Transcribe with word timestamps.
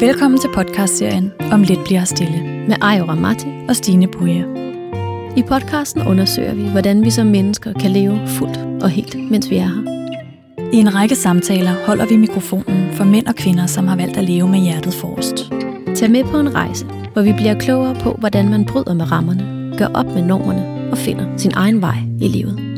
Velkommen 0.00 0.40
til 0.40 0.50
podcastserien 0.54 1.32
Om 1.52 1.62
lidt 1.62 1.84
bliver 1.84 2.04
stille 2.04 2.42
med 2.68 2.76
Ayo 2.82 3.04
Ramati 3.04 3.46
og 3.68 3.76
Stine 3.76 4.08
Buje. 4.08 4.46
I 5.36 5.42
podcasten 5.42 6.06
undersøger 6.06 6.54
vi, 6.54 6.68
hvordan 6.68 7.04
vi 7.04 7.10
som 7.10 7.26
mennesker 7.26 7.72
kan 7.72 7.90
leve 7.90 8.26
fuldt 8.26 8.82
og 8.82 8.90
helt, 8.90 9.30
mens 9.30 9.50
vi 9.50 9.56
er 9.56 9.66
her. 9.66 9.82
I 10.72 10.76
en 10.76 10.94
række 10.94 11.14
samtaler 11.14 11.86
holder 11.86 12.06
vi 12.06 12.16
mikrofonen 12.16 12.92
for 12.92 13.04
mænd 13.04 13.26
og 13.26 13.34
kvinder, 13.34 13.66
som 13.66 13.88
har 13.88 13.96
valgt 13.96 14.16
at 14.16 14.24
leve 14.24 14.48
med 14.48 14.58
hjertet 14.58 14.94
forrest. 14.94 15.52
Tag 15.94 16.10
med 16.10 16.24
på 16.24 16.38
en 16.38 16.54
rejse, 16.54 16.86
hvor 17.12 17.22
vi 17.22 17.32
bliver 17.32 17.58
klogere 17.58 17.94
på, 17.94 18.12
hvordan 18.12 18.50
man 18.50 18.64
bryder 18.64 18.94
med 18.94 19.12
rammerne, 19.12 19.76
gør 19.78 19.86
op 19.94 20.06
med 20.06 20.22
normerne 20.22 20.90
og 20.90 20.98
finder 20.98 21.36
sin 21.36 21.52
egen 21.54 21.80
vej 21.80 21.96
i 22.20 22.28
livet. 22.28 22.69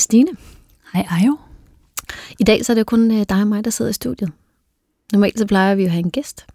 Stine. 0.00 0.30
Hej 0.92 1.06
Ajo. 1.10 1.36
I 2.38 2.44
dag 2.44 2.64
så 2.64 2.72
er 2.72 2.74
det 2.74 2.86
kun 2.86 3.10
øh, 3.10 3.26
dig 3.28 3.40
og 3.40 3.46
mig, 3.46 3.64
der 3.64 3.70
sidder 3.70 3.90
i 3.90 3.94
studiet. 3.94 4.32
Normalt 5.12 5.38
så 5.38 5.46
plejer 5.46 5.74
vi 5.74 5.84
at 5.84 5.90
have 5.90 6.04
en 6.04 6.10
gæst. 6.10 6.46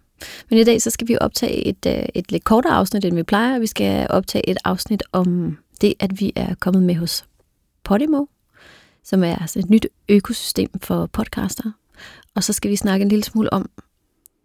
Men 0.50 0.58
i 0.58 0.64
dag 0.64 0.82
så 0.82 0.90
skal 0.90 1.08
vi 1.08 1.18
optage 1.20 1.66
et, 1.66 1.86
øh, 1.86 2.04
et 2.14 2.32
lidt 2.32 2.44
kortere 2.44 2.72
afsnit, 2.72 3.04
end 3.04 3.14
vi 3.14 3.22
plejer. 3.22 3.58
Vi 3.58 3.66
skal 3.66 4.06
optage 4.10 4.48
et 4.48 4.56
afsnit 4.64 5.02
om 5.12 5.58
det, 5.80 5.94
at 6.00 6.20
vi 6.20 6.32
er 6.36 6.54
kommet 6.54 6.82
med 6.82 6.94
hos 6.94 7.24
Podimo, 7.84 8.24
som 9.04 9.24
er 9.24 9.36
altså 9.36 9.58
et 9.58 9.70
nyt 9.70 9.86
økosystem 10.08 10.70
for 10.82 11.06
podcaster. 11.06 11.70
Og 12.34 12.44
så 12.44 12.52
skal 12.52 12.70
vi 12.70 12.76
snakke 12.76 13.02
en 13.02 13.08
lille 13.08 13.24
smule 13.24 13.52
om, 13.52 13.70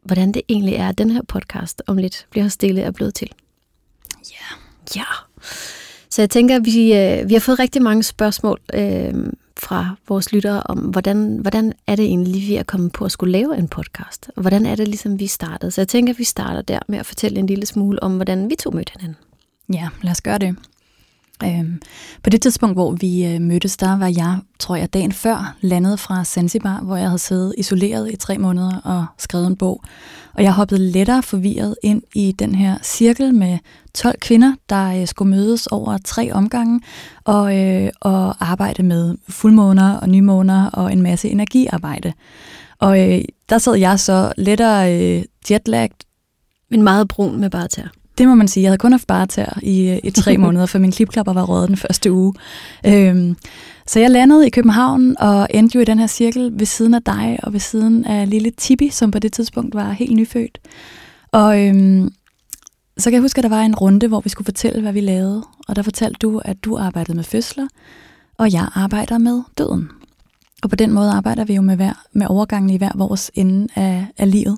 hvordan 0.04 0.32
det 0.32 0.42
egentlig 0.50 0.76
er, 0.76 0.90
at 0.90 0.98
den 0.98 1.10
her 1.10 1.22
podcast 1.28 1.82
om 1.88 1.98
lidt 1.98 2.28
bliver 2.30 2.48
stille 2.48 2.88
og 2.88 2.94
blevet 2.94 3.16
til. 3.16 3.30
Ja. 4.32 4.36
Yeah. 4.36 4.62
Ja. 4.96 5.06
Så 6.12 6.22
jeg 6.22 6.30
tænker, 6.30 6.56
at 6.56 6.66
vi, 6.66 6.94
øh, 6.94 7.30
vi 7.30 7.34
har 7.34 7.40
fået 7.40 7.60
rigtig 7.60 7.82
mange 7.82 8.04
spørgsmål 8.04 8.60
øh, 8.74 9.14
fra 9.58 9.96
vores 10.08 10.34
lyttere 10.34 10.64
om, 10.66 10.78
hvordan, 10.78 11.38
hvordan 11.38 11.74
er 11.88 11.96
det 11.96 12.06
egentlig, 12.06 12.42
vi 12.48 12.56
er 12.56 12.64
kommet 12.64 12.92
på 12.92 13.06
at 13.06 13.12
skulle 13.12 13.32
lave 13.32 13.58
en 13.58 13.68
podcast? 13.68 14.32
Og 14.36 14.42
hvordan 14.42 14.66
er 14.66 14.76
det 14.76 14.88
ligesom, 14.88 15.20
vi 15.20 15.28
startede? 15.28 15.72
Så 15.72 15.82
jeg 15.82 15.88
tænker, 15.88 16.14
at 16.14 16.20
vi 16.20 16.24
starter 16.24 16.62
der 16.62 16.80
med 16.88 17.00
at 17.00 17.06
fortælle 17.06 17.40
en 17.40 17.48
lille 17.48 17.66
smule 17.66 18.04
om, 18.04 18.16
hvordan 18.16 18.50
vi 18.50 18.56
to 18.56 18.72
mødte 18.72 18.92
hinanden. 19.00 19.18
Ja, 19.74 19.90
lad 20.02 20.12
os 20.12 20.22
gøre 20.22 20.38
det. 20.38 20.56
Øhm, 21.44 21.82
på 22.24 22.30
det 22.30 22.42
tidspunkt, 22.42 22.76
hvor 22.76 22.92
vi 22.92 23.26
øh, 23.26 23.42
mødtes, 23.42 23.78
der 23.78 23.98
var 23.98 24.08
jeg, 24.08 24.38
tror 24.60 24.76
jeg, 24.76 24.94
dagen 24.94 25.12
før 25.12 25.56
landet 25.62 26.00
fra 26.00 26.24
Zanzibar, 26.24 26.82
hvor 26.82 26.96
jeg 26.96 27.06
havde 27.06 27.20
siddet 27.20 27.54
isoleret 27.58 28.12
i 28.12 28.16
tre 28.16 28.38
måneder 28.38 28.82
og 28.84 29.06
skrevet 29.18 29.48
en 29.48 29.56
bog. 29.56 29.84
Og 30.34 30.44
jeg 30.44 30.54
hoppede 30.54 30.92
lettere 30.92 31.24
forvirret 31.24 31.76
ind 31.84 32.02
i 32.16 32.32
den 32.32 32.56
her 32.56 32.78
cirkel 32.84 33.34
med 33.36 33.58
12 33.94 34.20
kvinder, 34.20 34.54
der 34.70 35.02
øh, 35.02 35.08
skulle 35.08 35.32
mødes 35.32 35.68
over 35.68 35.98
tre 36.06 36.32
omgange 36.34 36.82
og, 37.24 37.58
øh, 37.58 37.90
og 38.02 38.52
arbejde 38.52 38.84
med 38.84 39.16
fuldmåner 39.30 39.98
og 39.98 40.10
nymåner 40.10 40.70
og 40.70 40.94
en 40.94 41.02
masse 41.02 41.30
energiarbejde. 41.30 42.14
Og 42.80 43.00
øh, 43.00 43.22
der 43.50 43.58
sad 43.58 43.76
jeg 43.76 44.00
så 44.00 44.34
lettere 44.38 44.96
øh, 44.96 45.24
jetlagt. 45.52 46.04
Men 46.70 46.84
meget 46.84 47.08
brun 47.08 47.40
med 47.40 47.50
bare 47.50 47.68
tær. 47.68 48.01
Det 48.22 48.30
må 48.30 48.36
man 48.36 48.48
sige. 48.48 48.62
Jeg 48.62 48.70
havde 48.70 48.78
kun 48.78 48.92
haft 48.92 49.08
bare 49.08 49.28
tær 49.28 49.60
i, 49.62 49.90
øh, 49.90 50.00
i 50.04 50.12
tre 50.12 50.38
måneder, 50.46 50.66
for 50.66 50.80
min 50.80 50.92
klipklapper 50.92 51.34
var 51.34 51.44
røget 51.44 51.68
den 51.68 51.78
første 51.78 52.12
uge. 52.12 52.34
Øhm, 52.86 53.38
så 53.88 54.00
jeg 54.00 54.12
landede 54.12 54.48
i 54.48 54.50
København 54.50 55.16
og 55.20 55.48
endte 55.50 55.76
jo 55.76 55.82
i 55.82 55.86
den 55.86 56.00
her 56.00 56.08
cirkel 56.08 56.52
ved 56.54 56.66
siden 56.66 56.94
af 56.94 57.04
dig 57.04 57.40
og 57.44 57.54
ved 57.54 57.60
siden 57.60 58.06
af 58.06 58.30
lille 58.30 58.52
Tibi, 58.52 58.90
som 58.90 59.12
på 59.12 59.20
det 59.20 59.34
tidspunkt 59.34 59.76
var 59.76 59.92
helt 59.92 60.16
nyfødt. 60.16 60.60
Og 61.32 61.66
øhm, 61.66 62.14
så 62.98 63.10
kan 63.10 63.14
jeg 63.14 63.22
huske, 63.22 63.40
at 63.40 63.44
der 63.44 63.50
var 63.50 63.62
en 63.62 63.76
runde, 63.76 64.08
hvor 64.08 64.20
vi 64.20 64.30
skulle 64.30 64.46
fortælle, 64.46 64.82
hvad 64.82 64.94
vi 64.94 65.02
lavede. 65.02 65.44
Og 65.68 65.76
der 65.76 65.82
fortalte 65.82 66.18
du, 66.22 66.42
at 66.46 66.64
du 66.64 66.78
arbejdede 66.78 67.16
med 67.16 67.24
fødsler, 67.24 67.68
og 68.38 68.54
jeg 68.54 68.68
arbejder 68.76 69.18
med 69.18 69.42
døden. 69.58 69.90
Og 70.64 70.70
på 70.70 70.76
den 70.76 70.92
måde 70.92 71.12
arbejder 71.12 71.46
vi 71.46 71.54
jo 71.54 71.62
med, 71.62 71.76
hver, 71.76 71.94
med 72.14 72.28
overgangen 72.30 72.70
i 72.70 72.78
hver 72.78 72.92
vores 72.96 73.32
ende 73.34 73.68
af, 73.76 74.06
af 74.18 74.32
livet. 74.32 74.58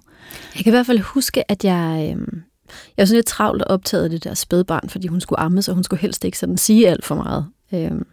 Jeg 0.56 0.64
kan 0.64 0.72
i 0.72 0.76
hvert 0.76 0.86
fald 0.86 1.00
huske, 1.00 1.52
at 1.52 1.66
jeg, 1.66 2.16
øh, 2.18 2.28
jeg 2.98 3.04
var 3.04 3.06
sådan 3.06 3.18
lidt 3.18 3.26
travlt 3.26 3.64
optaget 3.64 4.04
af 4.04 4.10
det 4.10 4.24
der 4.24 4.34
spædbarn, 4.34 4.90
fordi 4.90 5.08
hun 5.08 5.22
skulle 5.22 5.40
amme, 5.40 5.62
så 5.62 5.74
hun 5.74 5.84
skulle 5.84 6.00
helst 6.00 6.26
ikke 6.26 6.40
sådan 6.40 6.58
sige 6.58 6.90
alt 6.90 7.06
for 7.06 7.16
meget. 7.16 7.46
Øhm, 7.74 8.06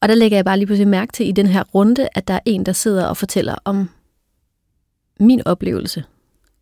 og 0.00 0.08
der 0.08 0.14
lægger 0.14 0.36
jeg 0.36 0.44
bare 0.44 0.56
lige 0.56 0.66
pludselig 0.66 0.88
mærke 0.88 1.12
til 1.12 1.28
i 1.28 1.32
den 1.32 1.46
her 1.46 1.62
runde, 1.62 2.08
at 2.14 2.28
der 2.28 2.34
er 2.34 2.40
en, 2.44 2.66
der 2.66 2.72
sidder 2.72 3.06
og 3.06 3.16
fortæller 3.16 3.54
om 3.64 3.90
min 5.20 5.46
oplevelse, 5.46 6.04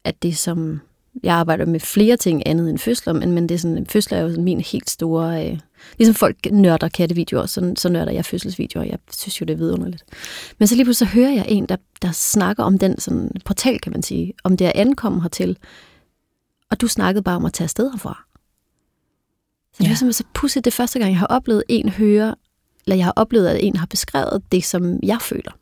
at 0.04 0.22
det 0.22 0.36
som 0.36 0.80
jeg 1.22 1.34
arbejder 1.34 1.66
med 1.66 1.80
flere 1.80 2.16
ting 2.16 2.42
andet 2.46 2.70
end 2.70 2.78
fødsler, 2.78 3.12
men, 3.12 3.32
men 3.32 3.48
det 3.48 3.54
er 3.54 3.58
sådan, 3.58 3.86
fødsler 3.86 4.18
er 4.18 4.22
jo 4.22 4.28
sådan 4.28 4.44
min 4.44 4.60
helt 4.60 4.90
store... 4.90 5.46
Øh, 5.46 5.58
ligesom 5.98 6.14
folk 6.14 6.36
nørder 6.52 6.88
kattevideoer, 6.88 7.46
så, 7.46 7.72
så 7.76 7.88
nørder 7.88 8.12
jeg 8.12 8.24
fødselsvideoer. 8.24 8.84
Jeg 8.84 8.98
synes 9.12 9.40
jo, 9.40 9.44
det 9.44 9.52
er 9.52 9.56
vidunderligt. 9.56 10.04
Men 10.58 10.68
så 10.68 10.74
lige 10.74 10.84
pludselig 10.84 11.08
så 11.08 11.14
hører 11.14 11.30
jeg 11.30 11.44
en, 11.48 11.66
der, 11.66 11.76
der 12.02 12.12
snakker 12.12 12.64
om 12.64 12.78
den 12.78 13.00
sådan, 13.00 13.30
portal, 13.44 13.80
kan 13.80 13.92
man 13.92 14.02
sige, 14.02 14.32
om 14.44 14.56
det 14.56 14.64
at 14.64 14.72
ankomme 14.74 15.22
hertil. 15.22 15.58
Og 16.72 16.80
du 16.80 16.88
snakkede 16.88 17.22
bare 17.22 17.36
om 17.36 17.44
at 17.44 17.52
tage 17.52 17.64
afsted 17.64 17.90
herfra. 17.90 18.24
Så 19.72 19.78
det 19.78 19.84
ja. 19.84 19.88
var 19.88 19.96
simpelthen 19.96 20.12
så 20.12 20.24
pudsigt 20.34 20.64
det 20.64 20.72
første 20.72 20.98
gang, 20.98 21.10
jeg 21.10 21.18
har 21.18 21.26
oplevet 21.26 21.62
en 21.68 21.88
høre, 21.88 22.34
eller 22.86 22.96
jeg 22.96 23.04
har 23.04 23.12
oplevet, 23.16 23.48
at 23.48 23.64
en 23.64 23.76
har 23.76 23.86
beskrevet 23.86 24.42
det, 24.52 24.64
som 24.64 24.98
jeg 25.02 25.18
føler. 25.20 25.52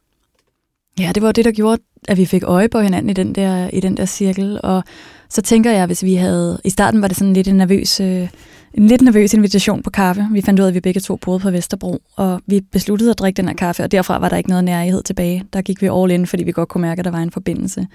Ja, 0.98 1.12
det 1.14 1.22
var 1.22 1.32
det, 1.32 1.44
der 1.44 1.52
gjorde, 1.52 1.82
at 2.08 2.16
vi 2.16 2.24
fik 2.24 2.42
øje 2.42 2.68
på 2.68 2.80
hinanden 2.80 3.10
i 3.10 3.12
den 3.12 3.34
der, 3.34 3.70
i 3.72 3.80
den 3.80 3.96
der 3.96 4.06
cirkel. 4.06 4.60
Og 4.62 4.84
så 5.28 5.42
tænker 5.42 5.70
jeg, 5.70 5.86
hvis 5.86 6.02
vi 6.02 6.14
havde... 6.14 6.60
I 6.64 6.70
starten 6.70 7.02
var 7.02 7.08
det 7.08 7.16
sådan 7.16 7.32
lidt 7.32 7.48
en 7.48 7.56
nervøs, 7.56 8.00
øh, 8.00 8.28
en 8.74 8.86
lidt 8.86 9.02
nervøs 9.02 9.34
invitation 9.34 9.82
på 9.82 9.90
kaffe. 9.90 10.28
Vi 10.32 10.40
fandt 10.40 10.60
ud 10.60 10.64
af, 10.64 10.68
at 10.68 10.74
vi 10.74 10.80
begge 10.80 11.00
to 11.00 11.16
boede 11.16 11.40
på 11.40 11.50
Vesterbro, 11.50 12.02
og 12.16 12.40
vi 12.46 12.60
besluttede 12.60 13.10
at 13.10 13.18
drikke 13.18 13.36
den 13.36 13.48
her 13.48 13.54
kaffe, 13.54 13.82
og 13.82 13.92
derfra 13.92 14.18
var 14.18 14.28
der 14.28 14.36
ikke 14.36 14.50
noget 14.50 14.64
nærhed 14.64 15.02
tilbage. 15.02 15.44
Der 15.52 15.62
gik 15.62 15.82
vi 15.82 15.86
all 15.86 16.10
in, 16.10 16.26
fordi 16.26 16.44
vi 16.44 16.52
godt 16.52 16.68
kunne 16.68 16.82
mærke, 16.82 16.98
at 16.98 17.04
der 17.04 17.10
var 17.10 17.18
en 17.18 17.30
forbindelse. 17.30 17.86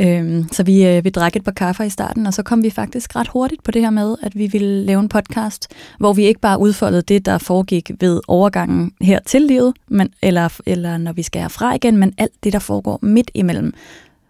Øhm, 0.00 0.48
så 0.52 0.62
vi, 0.62 0.86
øh, 0.86 1.04
vi 1.04 1.10
drak 1.10 1.36
et 1.36 1.44
par 1.44 1.52
kaffer 1.52 1.84
i 1.84 1.90
starten, 1.90 2.26
og 2.26 2.34
så 2.34 2.42
kom 2.42 2.62
vi 2.62 2.70
faktisk 2.70 3.16
ret 3.16 3.28
hurtigt 3.28 3.62
på 3.62 3.70
det 3.70 3.82
her 3.82 3.90
med, 3.90 4.16
at 4.22 4.38
vi 4.38 4.46
ville 4.46 4.84
lave 4.84 5.00
en 5.00 5.08
podcast, 5.08 5.68
hvor 5.98 6.12
vi 6.12 6.24
ikke 6.24 6.40
bare 6.40 6.60
udfoldede 6.60 7.02
det, 7.02 7.26
der 7.26 7.38
foregik 7.38 7.90
ved 8.00 8.20
overgangen 8.28 8.92
her 9.00 9.18
til 9.26 9.42
livet, 9.42 9.74
men, 9.88 10.12
eller, 10.22 10.60
eller 10.66 10.96
når 10.96 11.12
vi 11.12 11.22
skal 11.22 11.40
herfra 11.40 11.74
igen, 11.74 11.96
men 11.96 12.12
alt 12.18 12.44
det, 12.44 12.52
der 12.52 12.58
foregår 12.58 12.98
midt 13.02 13.30
imellem, 13.34 13.74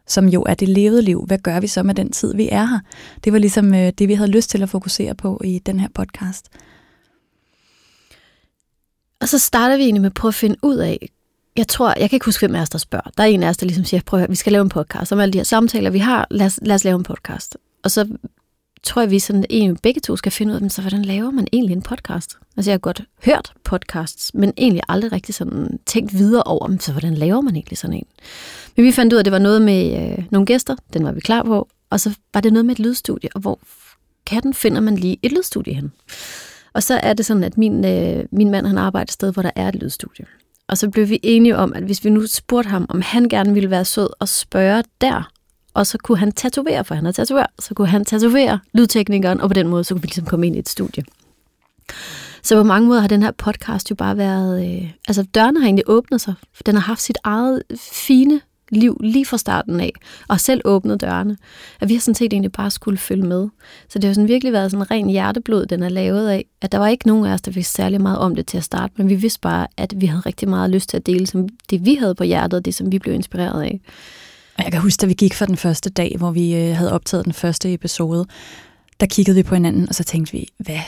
som 0.07 0.29
jo 0.29 0.43
er 0.43 0.55
det 0.55 0.69
levede 0.69 1.03
liv. 1.03 1.25
Hvad 1.27 1.39
gør 1.39 1.61
vi 1.61 1.67
så 1.67 1.83
med 1.83 1.95
den 1.95 2.11
tid, 2.11 2.35
vi 2.35 2.49
er 2.53 2.65
her? 2.65 2.79
Det 3.25 3.33
var 3.33 3.39
ligesom 3.39 3.75
øh, 3.75 3.93
det, 3.99 4.09
vi 4.09 4.15
havde 4.15 4.31
lyst 4.31 4.51
til 4.51 4.63
at 4.63 4.69
fokusere 4.69 5.15
på 5.15 5.41
i 5.45 5.59
den 5.67 5.81
her 5.81 5.89
podcast. 5.95 6.49
Og 9.21 9.29
så 9.29 9.39
starter 9.39 9.77
vi 9.77 9.83
egentlig 9.83 10.01
med 10.01 10.11
at 10.11 10.15
prøve 10.15 10.31
at 10.31 10.35
finde 10.35 10.57
ud 10.63 10.77
af, 10.77 11.09
jeg 11.57 11.69
tror, 11.69 11.95
jeg 12.01 12.11
kan 12.11 12.17
ikke 12.17 12.27
huske, 12.27 12.47
hvem 12.47 12.55
af 12.55 12.61
os, 12.61 12.71
der 12.71 12.79
spørger. 12.79 13.11
Der 13.17 13.23
er 13.23 13.29
en 13.29 13.43
af 13.43 13.49
os, 13.49 13.57
der 13.57 13.67
ligesom 13.67 13.85
siger, 13.85 14.01
prøv 14.07 14.19
at 14.19 14.21
høre, 14.21 14.31
vi 14.31 14.37
skal 14.37 14.53
lave 14.53 14.63
en 14.63 14.69
podcast. 14.69 15.13
Om 15.13 15.21
alle 15.21 15.33
de 15.33 15.39
her 15.39 15.45
samtaler, 15.45 15.91
vi 15.91 15.99
har, 15.99 16.27
lad 16.31 16.47
os, 16.47 16.59
lad 16.63 16.75
os 16.75 16.85
lave 16.85 16.97
en 16.97 17.03
podcast. 17.03 17.57
Og 17.85 17.91
så 17.91 18.09
tror 18.83 19.03
jeg, 19.03 19.11
vi 19.11 19.19
sådan, 19.19 19.45
egentlig 19.51 19.83
begge 19.83 20.01
to 20.01 20.17
skal 20.17 20.33
finde 20.33 20.55
ud 20.55 20.61
af, 20.61 20.71
så 20.71 20.81
hvordan 20.81 21.05
laver 21.05 21.31
man 21.31 21.47
egentlig 21.53 21.75
en 21.77 21.83
podcast? 21.83 22.39
Altså 22.57 22.71
jeg 22.71 22.75
har 22.75 22.79
godt 22.79 23.03
hørt 23.25 23.53
podcasts, 23.65 24.35
men 24.35 24.53
egentlig 24.57 24.83
aldrig 24.89 25.13
rigtig 25.13 25.35
sådan 25.35 25.79
tænkt 25.87 26.15
videre 26.15 26.43
over, 26.43 26.77
så 26.81 26.93
hvordan 26.93 27.15
laver 27.15 27.41
man 27.41 27.57
egentlig 27.57 27.79
sådan 27.79 27.97
en? 27.97 28.07
Men 28.77 28.87
vi 28.87 28.93
fandt 28.93 29.13
ud 29.13 29.17
af, 29.17 29.21
at 29.21 29.25
det 29.25 29.33
var 29.33 29.39
noget 29.39 29.63
med 29.63 30.13
øh, 30.13 30.25
nogle 30.31 30.47
gæster, 30.47 30.77
den 30.93 31.05
var 31.05 31.13
vi 31.13 31.21
klar 31.21 31.43
på, 31.43 31.69
og 31.91 32.01
så 32.01 32.15
var 32.35 32.41
det 32.41 32.53
noget 32.53 32.67
med 32.67 32.75
et 32.75 32.81
lydstudie, 32.81 33.29
og 33.35 33.41
hvor 33.41 33.59
katten 34.27 34.55
finder 34.55 34.81
man 34.81 34.97
lige 34.97 35.19
et 35.23 35.33
lydstudie 35.33 35.75
hen? 35.75 35.93
Og 36.73 36.83
så 36.83 36.95
er 37.03 37.13
det 37.13 37.27
sådan, 37.27 37.45
at 37.45 37.59
min, 37.59 37.85
øh, 37.85 38.25
min 38.33 38.51
mand 38.51 38.67
han 38.67 38.79
arbejder 38.79 39.05
et 39.05 39.13
sted, 39.13 39.33
hvor 39.33 39.43
der 39.43 39.51
er 39.57 39.69
et 39.69 39.75
lydstudie. 39.75 40.27
Og 40.69 40.79
så 40.79 40.91
blev 40.91 41.09
vi 41.09 41.21
enige 41.23 41.57
om, 41.57 41.73
at 41.73 41.83
hvis 41.83 42.05
vi 42.05 42.11
nu 42.11 42.27
spurgte 42.27 42.71
ham, 42.71 42.87
om 42.89 43.01
han 43.01 43.29
gerne 43.29 43.55
ville 43.55 43.71
være 43.71 43.85
sød 43.85 44.09
og 44.21 44.29
spørge 44.29 44.85
der, 45.01 45.31
og 45.75 45.87
så 45.87 45.99
kunne 45.99 46.19
han 46.19 46.33
tatovere, 46.33 46.85
for 46.85 46.95
han 46.95 47.07
er 47.07 47.13
tatover, 47.13 47.47
så 47.59 47.75
kunne 47.75 47.89
han 47.89 48.05
tatovere 48.05 48.59
lydteknikeren, 48.73 49.41
og 49.41 49.49
på 49.51 49.55
den 49.55 49.69
måde, 49.69 49.85
så 49.85 49.95
kunne 49.95 50.03
vi 50.03 50.07
ligesom 50.07 50.27
komme 50.27 50.47
ind 50.47 50.57
i 50.57 50.59
et 50.59 50.69
studie. 50.69 51.05
Så 52.43 52.57
på 52.57 52.63
mange 52.63 52.89
måder 52.89 53.01
har 53.01 53.09
den 53.09 53.23
her 53.23 53.31
podcast 53.31 53.91
jo 53.91 53.95
bare 53.95 54.17
været... 54.17 54.83
Øh, 54.83 54.91
altså, 55.09 55.23
dørene 55.23 55.61
har 55.61 55.67
egentlig 55.67 55.85
åbnet 55.87 56.21
sig. 56.21 56.35
For 56.55 56.63
den 56.63 56.75
har 56.75 56.83
haft 56.83 57.03
sit 57.03 57.19
eget 57.25 57.63
fine 57.93 58.41
liv 58.77 59.01
lige 59.01 59.27
fra 59.27 59.39
starten 59.39 59.81
af, 59.81 59.93
og 60.29 60.41
selv 60.41 60.61
åbnet 60.65 61.01
dørene. 61.01 61.37
At 61.81 61.89
vi 61.89 61.95
har 61.95 62.01
sådan 62.01 62.15
set 62.15 62.33
egentlig 62.33 62.53
bare 62.53 62.71
skulle 62.71 62.99
følge 62.99 63.27
med. 63.27 63.49
Så 63.89 63.99
det 63.99 64.05
har 64.05 64.15
sådan 64.15 64.29
virkelig 64.29 64.53
været 64.53 64.71
sådan 64.71 64.91
ren 64.91 65.09
hjerteblod, 65.09 65.67
den 65.67 65.83
er 65.83 65.89
lavet 65.89 66.29
af. 66.29 66.45
At 66.63 66.73
der 66.73 66.79
var 66.79 66.89
ikke 66.89 67.07
nogen 67.07 67.27
af 67.27 67.33
os, 67.33 67.43
der 67.43 67.51
vidste 67.51 67.73
særlig 67.73 68.01
meget 68.01 68.19
om 68.19 68.35
det 68.35 68.47
til 68.47 68.57
at 68.57 68.65
starte, 68.65 68.95
men 68.97 69.09
vi 69.09 69.15
vidste 69.15 69.41
bare, 69.41 69.67
at 69.77 69.95
vi 69.97 70.07
havde 70.07 70.23
rigtig 70.27 70.49
meget 70.49 70.71
lyst 70.71 70.89
til 70.89 70.97
at 70.97 71.07
dele 71.07 71.27
som 71.27 71.49
det, 71.71 71.85
vi 71.85 71.95
havde 71.95 72.15
på 72.15 72.25
hjertet, 72.25 72.57
og 72.57 72.65
det, 72.65 72.75
som 72.75 72.93
vi 72.93 72.99
blev 72.99 73.15
inspireret 73.15 73.63
af. 73.63 73.81
Jeg 74.59 74.73
kan 74.73 74.81
huske, 74.81 75.01
da 75.01 75.07
vi 75.07 75.15
gik 75.15 75.35
for 75.35 75.47
den 75.47 75.57
første 75.57 75.91
dag, 75.91 76.15
hvor 76.19 76.31
vi 76.31 76.55
øh, 76.55 76.77
havde 76.77 76.93
optaget 76.93 77.25
den 77.25 77.33
første 77.33 77.73
episode, 77.73 78.27
der 79.01 79.07
kiggede 79.07 79.37
vi 79.37 79.43
på 79.43 79.55
hinanden, 79.55 79.89
og 79.89 79.95
så 79.95 80.05
tænkte 80.05 80.33
vi, 80.33 80.49
hvad, 80.59 80.81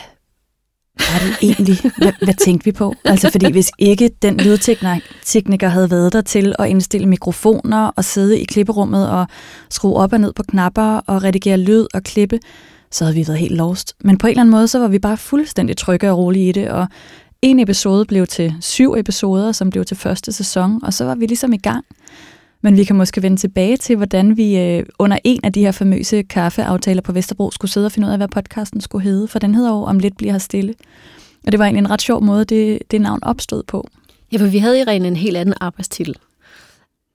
var 0.98 1.18
det 1.18 1.36
egentlig? 1.42 1.80
Hvad, 1.98 2.12
hvad 2.22 2.34
tænkte 2.34 2.64
vi 2.64 2.72
på? 2.72 2.94
Altså 3.04 3.30
fordi 3.30 3.52
hvis 3.52 3.70
ikke 3.78 4.10
den 4.22 4.36
lydtekniker 4.36 5.68
havde 5.68 5.90
været 5.90 6.12
der 6.12 6.20
til 6.20 6.54
at 6.58 6.68
indstille 6.68 7.06
mikrofoner 7.06 7.90
og 7.96 8.04
sidde 8.04 8.40
i 8.40 8.44
klipperummet 8.44 9.10
og 9.10 9.26
skrue 9.70 9.96
op 9.96 10.12
og 10.12 10.20
ned 10.20 10.32
på 10.32 10.42
knapper 10.42 11.00
og 11.06 11.22
redigere 11.22 11.56
lyd 11.56 11.86
og 11.94 12.02
klippe, 12.02 12.38
så 12.90 13.04
havde 13.04 13.14
vi 13.14 13.26
været 13.26 13.38
helt 13.38 13.54
lost. 13.54 13.94
Men 14.04 14.18
på 14.18 14.26
en 14.26 14.30
eller 14.30 14.40
anden 14.40 14.50
måde, 14.50 14.68
så 14.68 14.78
var 14.78 14.88
vi 14.88 14.98
bare 14.98 15.16
fuldstændig 15.16 15.76
trygge 15.76 16.10
og 16.10 16.18
rolige 16.18 16.48
i 16.48 16.52
det, 16.52 16.70
og 16.70 16.86
en 17.42 17.60
episode 17.60 18.04
blev 18.04 18.26
til 18.26 18.54
syv 18.60 18.94
episoder, 18.94 19.52
som 19.52 19.70
blev 19.70 19.84
til 19.84 19.96
første 19.96 20.32
sæson, 20.32 20.80
og 20.84 20.94
så 20.94 21.04
var 21.04 21.14
vi 21.14 21.26
ligesom 21.26 21.52
i 21.52 21.56
gang. 21.56 21.84
Men 22.66 22.76
vi 22.76 22.84
kan 22.84 22.96
måske 22.96 23.22
vende 23.22 23.36
tilbage 23.36 23.76
til, 23.76 23.96
hvordan 23.96 24.36
vi 24.36 24.58
øh, 24.58 24.86
under 24.98 25.18
en 25.24 25.40
af 25.44 25.52
de 25.52 25.60
her 25.60 25.72
famøse 25.72 26.22
kaffeaftaler 26.22 27.02
på 27.02 27.12
Vesterbro 27.12 27.50
skulle 27.50 27.70
sidde 27.70 27.86
og 27.86 27.92
finde 27.92 28.08
ud 28.08 28.12
af, 28.12 28.18
hvad 28.18 28.28
podcasten 28.28 28.80
skulle 28.80 29.04
hedde, 29.04 29.28
for 29.28 29.38
den 29.38 29.54
hedder 29.54 29.70
jo 29.70 29.82
Om 29.82 29.98
lidt 29.98 30.16
bliver 30.16 30.32
her 30.32 30.38
stille. 30.38 30.74
Og 31.46 31.52
det 31.52 31.58
var 31.58 31.64
egentlig 31.64 31.80
en 31.80 31.90
ret 31.90 32.02
sjov 32.02 32.22
måde, 32.22 32.44
det, 32.44 32.78
det 32.90 33.00
navn 33.00 33.18
opstod 33.22 33.62
på. 33.62 33.88
Ja, 34.32 34.38
for 34.38 34.46
vi 34.46 34.58
havde 34.58 34.80
i 34.80 34.84
rent 34.84 35.06
en 35.06 35.16
helt 35.16 35.36
anden 35.36 35.54
arbejdstitel. 35.60 36.16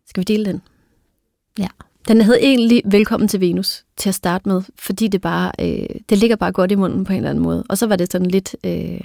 Skal 0.08 0.22
vi 0.22 0.24
dele 0.24 0.46
den? 0.46 0.62
Ja. 1.60 1.68
Den 2.08 2.22
hed 2.22 2.38
egentlig 2.42 2.82
Velkommen 2.86 3.28
til 3.28 3.42
Venus 3.42 3.84
til 3.98 4.10
at 4.10 4.16
starte 4.16 4.50
med, 4.50 4.62
fordi 4.80 5.08
det 5.08 5.22
bare, 5.22 5.52
øh, 5.60 5.96
det 6.10 6.18
ligger 6.18 6.36
bare 6.36 6.52
godt 6.52 6.72
i 6.72 6.76
munden 6.76 7.04
på 7.04 7.14
en 7.14 7.18
eller 7.18 7.30
anden 7.30 7.44
måde. 7.44 7.64
Og 7.70 7.78
så 7.78 7.88
var 7.88 7.96
det 7.96 8.12
sådan 8.12 8.28
lidt, 8.28 8.56
øh, 8.64 9.02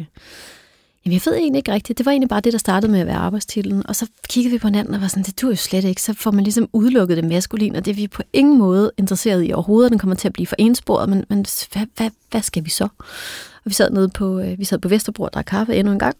jamen 1.06 1.12
jeg 1.12 1.20
ved 1.24 1.38
egentlig 1.38 1.58
ikke 1.58 1.72
rigtigt, 1.72 1.98
det 1.98 2.06
var 2.06 2.12
egentlig 2.12 2.28
bare 2.28 2.40
det, 2.40 2.52
der 2.52 2.58
startede 2.58 2.92
med 2.92 3.00
at 3.00 3.06
være 3.06 3.16
arbejdstitlen. 3.16 3.86
Og 3.86 3.96
så 3.96 4.06
kiggede 4.28 4.52
vi 4.52 4.58
på 4.58 4.68
hinanden 4.68 4.94
og 4.94 5.00
var 5.00 5.08
sådan, 5.08 5.22
det 5.22 5.40
dur 5.40 5.48
jo 5.48 5.56
slet 5.56 5.84
ikke. 5.84 6.02
Så 6.02 6.14
får 6.14 6.30
man 6.30 6.44
ligesom 6.44 6.68
udelukket 6.72 7.16
det 7.16 7.24
maskulin, 7.24 7.76
og 7.76 7.84
det 7.84 7.90
er 7.90 7.94
vi 7.94 8.08
på 8.08 8.22
ingen 8.32 8.58
måde 8.58 8.92
interesseret 8.98 9.48
i 9.48 9.52
overhovedet. 9.52 9.90
Den 9.90 9.98
kommer 9.98 10.16
til 10.16 10.28
at 10.28 10.32
blive 10.32 10.46
for 10.46 10.56
ensporet, 10.58 11.08
men, 11.08 11.24
men 11.28 11.46
hvad, 11.72 11.86
hvad, 11.96 12.10
hvad 12.30 12.42
skal 12.42 12.64
vi 12.64 12.70
så? 12.70 12.84
Og 12.84 13.64
vi 13.64 13.74
sad 13.74 13.90
nede 13.90 14.08
på, 14.08 14.40
øh, 14.40 14.58
vi 14.58 14.64
sad 14.64 14.78
på 14.78 14.88
Vesterbro 14.88 15.22
og 15.22 15.32
drak 15.32 15.44
kaffe 15.44 15.74
endnu 15.76 15.92
en 15.92 15.98
gang. 15.98 16.16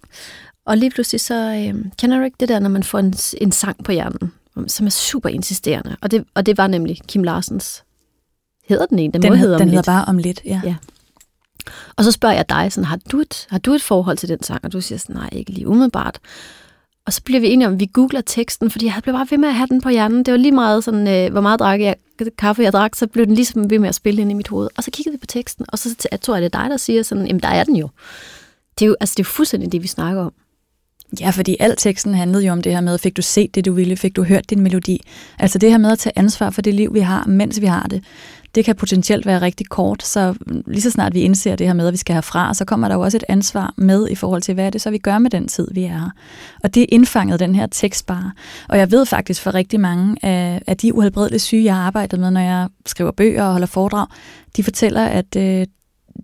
Og 0.67 0.77
lige 0.77 0.91
pludselig 0.91 1.21
så, 1.21 1.35
øh, 1.35 1.85
kender 1.99 2.19
du 2.19 2.25
ikke 2.25 2.37
det 2.41 2.49
der, 2.49 2.59
når 2.59 2.69
man 2.69 2.83
får 2.83 2.99
en, 2.99 3.15
en 3.41 3.53
sang 3.53 3.85
på 3.85 3.93
hjernen? 3.93 4.33
som 4.67 4.87
er 4.87 4.91
super 4.91 5.29
insisterende. 5.29 5.97
Og 6.01 6.11
det, 6.11 6.25
og 6.35 6.47
det 6.47 6.59
var 6.59 6.67
nemlig 6.67 7.01
Kim 7.09 7.23
Larsens. 7.23 7.85
Hedder 8.69 8.87
den 8.87 8.99
egentlig? 8.99 9.23
Den, 9.23 9.33
den, 9.33 9.39
hedder, 9.39 9.59
den 9.59 9.69
hedder 9.69 9.93
bare 9.93 10.05
om 10.05 10.19
lidt, 10.19 10.41
ja. 10.45 10.61
ja. 10.65 10.75
Og 11.97 12.05
så 12.05 12.13
spørger 12.13 12.35
jeg 12.35 12.49
dig, 12.49 12.73
sådan, 12.73 12.85
har, 12.85 12.99
du 13.13 13.21
et, 13.21 13.47
har 13.51 13.59
du 13.59 13.73
et 13.73 13.83
forhold 13.83 14.17
til 14.17 14.29
den 14.29 14.43
sang? 14.43 14.65
Og 14.65 14.73
du 14.73 14.81
siger 14.81 14.99
sådan, 14.99 15.17
nej, 15.17 15.29
ikke 15.33 15.51
lige 15.51 15.69
umiddelbart. 15.69 16.19
Og 17.07 17.13
så 17.13 17.23
bliver 17.23 17.41
vi 17.41 17.49
enige 17.49 17.67
om, 17.67 17.75
at 17.75 17.81
vi 17.81 17.91
googler 17.93 18.21
teksten, 18.21 18.71
fordi 18.71 18.87
jeg 18.87 19.01
blev 19.03 19.15
bare 19.15 19.27
ved 19.31 19.39
med 19.39 19.49
at 19.49 19.55
have 19.55 19.67
den 19.67 19.81
på 19.81 19.89
hjernen. 19.89 20.25
Det 20.25 20.33
var 20.33 20.39
lige 20.39 20.53
meget 20.53 20.85
sådan, 20.85 21.09
øh, 21.09 21.33
hvor 21.33 21.41
meget 21.41 21.61
drak 21.61 21.81
jeg, 21.81 21.97
kaffe 22.39 22.63
jeg 22.63 22.73
drak, 22.73 22.95
så 22.95 23.07
blev 23.07 23.27
den 23.27 23.35
ligesom 23.35 23.71
ved 23.71 23.79
med 23.79 23.89
at 23.89 23.95
spille 23.95 24.21
ind 24.21 24.31
i 24.31 24.35
mit 24.35 24.49
hoved. 24.49 24.69
Og 24.77 24.85
så 24.85 24.91
kiggede 24.91 25.15
vi 25.15 25.19
på 25.19 25.27
teksten, 25.27 25.67
og 25.69 25.79
så 25.79 26.09
jeg 26.13 26.21
tror 26.21 26.35
jeg, 26.35 26.43
det 26.43 26.55
er 26.55 26.61
dig, 26.61 26.71
der 26.71 26.77
siger 26.77 27.03
sådan, 27.03 27.27
jamen 27.27 27.43
der 27.43 27.49
er 27.49 27.65
den 27.65 27.77
jo. 27.77 27.89
Det 28.79 28.85
er 28.85 28.89
jo, 28.89 28.97
altså, 29.01 29.15
det 29.17 29.21
er 29.21 29.25
jo 29.25 29.33
fuldstændig 29.33 29.73
det, 29.73 29.83
vi 29.83 29.87
snakker 29.87 30.23
om. 30.23 30.33
Ja, 31.21 31.31
fordi 31.31 31.57
al 31.61 31.77
teksten 31.77 32.15
handlede 32.15 32.47
jo 32.47 32.53
om 32.53 32.63
det 32.63 32.73
her 32.73 32.81
med, 32.81 32.99
fik 32.99 33.17
du 33.17 33.23
set 33.23 33.55
det, 33.55 33.65
du 33.65 33.73
ville, 33.73 33.97
fik 33.97 34.17
du 34.17 34.25
hørt 34.25 34.51
din 34.51 34.61
melodi. 34.61 35.01
Altså 35.39 35.59
det 35.59 35.71
her 35.71 35.79
med 35.79 35.93
at 35.93 35.99
tage 35.99 36.19
ansvar 36.19 36.51
for 36.51 36.63
det 36.63 36.75
liv, 36.75 36.95
vi 36.95 37.01
har, 37.01 37.27
mens 37.27 37.61
vi 37.61 37.67
har 37.67 37.83
det, 37.83 38.05
det 38.55 38.65
kan 38.65 38.77
potentielt 38.77 39.27
være 39.27 39.43
rigtig 39.43 39.69
kort, 39.69 40.03
så 40.03 40.35
lige 40.67 40.83
så 40.83 40.91
snart 40.91 41.15
vi 41.15 41.21
indser 41.21 41.57
det 41.57 41.67
her 41.67 41.75
med, 41.75 41.87
at 41.87 41.93
vi 41.93 41.97
skal 41.97 42.15
herfra, 42.15 42.55
så 42.55 42.65
kommer 42.65 42.89
der 42.89 42.95
jo 42.95 43.01
også 43.01 43.17
et 43.17 43.25
ansvar 43.29 43.75
med 43.77 44.09
i 44.11 44.15
forhold 44.15 44.43
til, 44.43 44.55
hvad 44.55 44.67
er 44.67 44.71
det 44.71 44.81
så, 44.81 44.91
vi 44.91 44.99
gør 44.99 45.19
med 45.19 45.31
den 45.31 45.49
tid, 45.49 45.69
vi 45.75 45.85
er 45.85 45.89
her. 45.89 46.11
Og 46.63 46.75
det 46.75 46.83
er 46.83 46.87
indfanget 46.89 47.41
den 47.41 47.55
her 47.55 47.67
tekst 47.67 48.07
bare. 48.07 48.33
Og 48.69 48.79
jeg 48.79 48.91
ved 48.91 49.07
faktisk 49.07 49.43
for 49.43 49.55
rigtig 49.55 49.81
mange 49.81 50.17
af, 50.23 50.63
af 50.67 50.77
de 50.77 50.95
uhelbredelige 50.95 51.41
syge, 51.41 51.65
jeg 51.65 51.75
har 51.75 51.83
arbejdet 51.83 52.21
med, 52.21 52.31
når 52.31 52.41
jeg 52.41 52.69
skriver 52.87 53.11
bøger 53.11 53.43
og 53.43 53.53
holder 53.53 53.67
foredrag, 53.67 54.07
de 54.57 54.63
fortæller, 54.63 55.05
at 55.05 55.37
øh, 55.37 55.67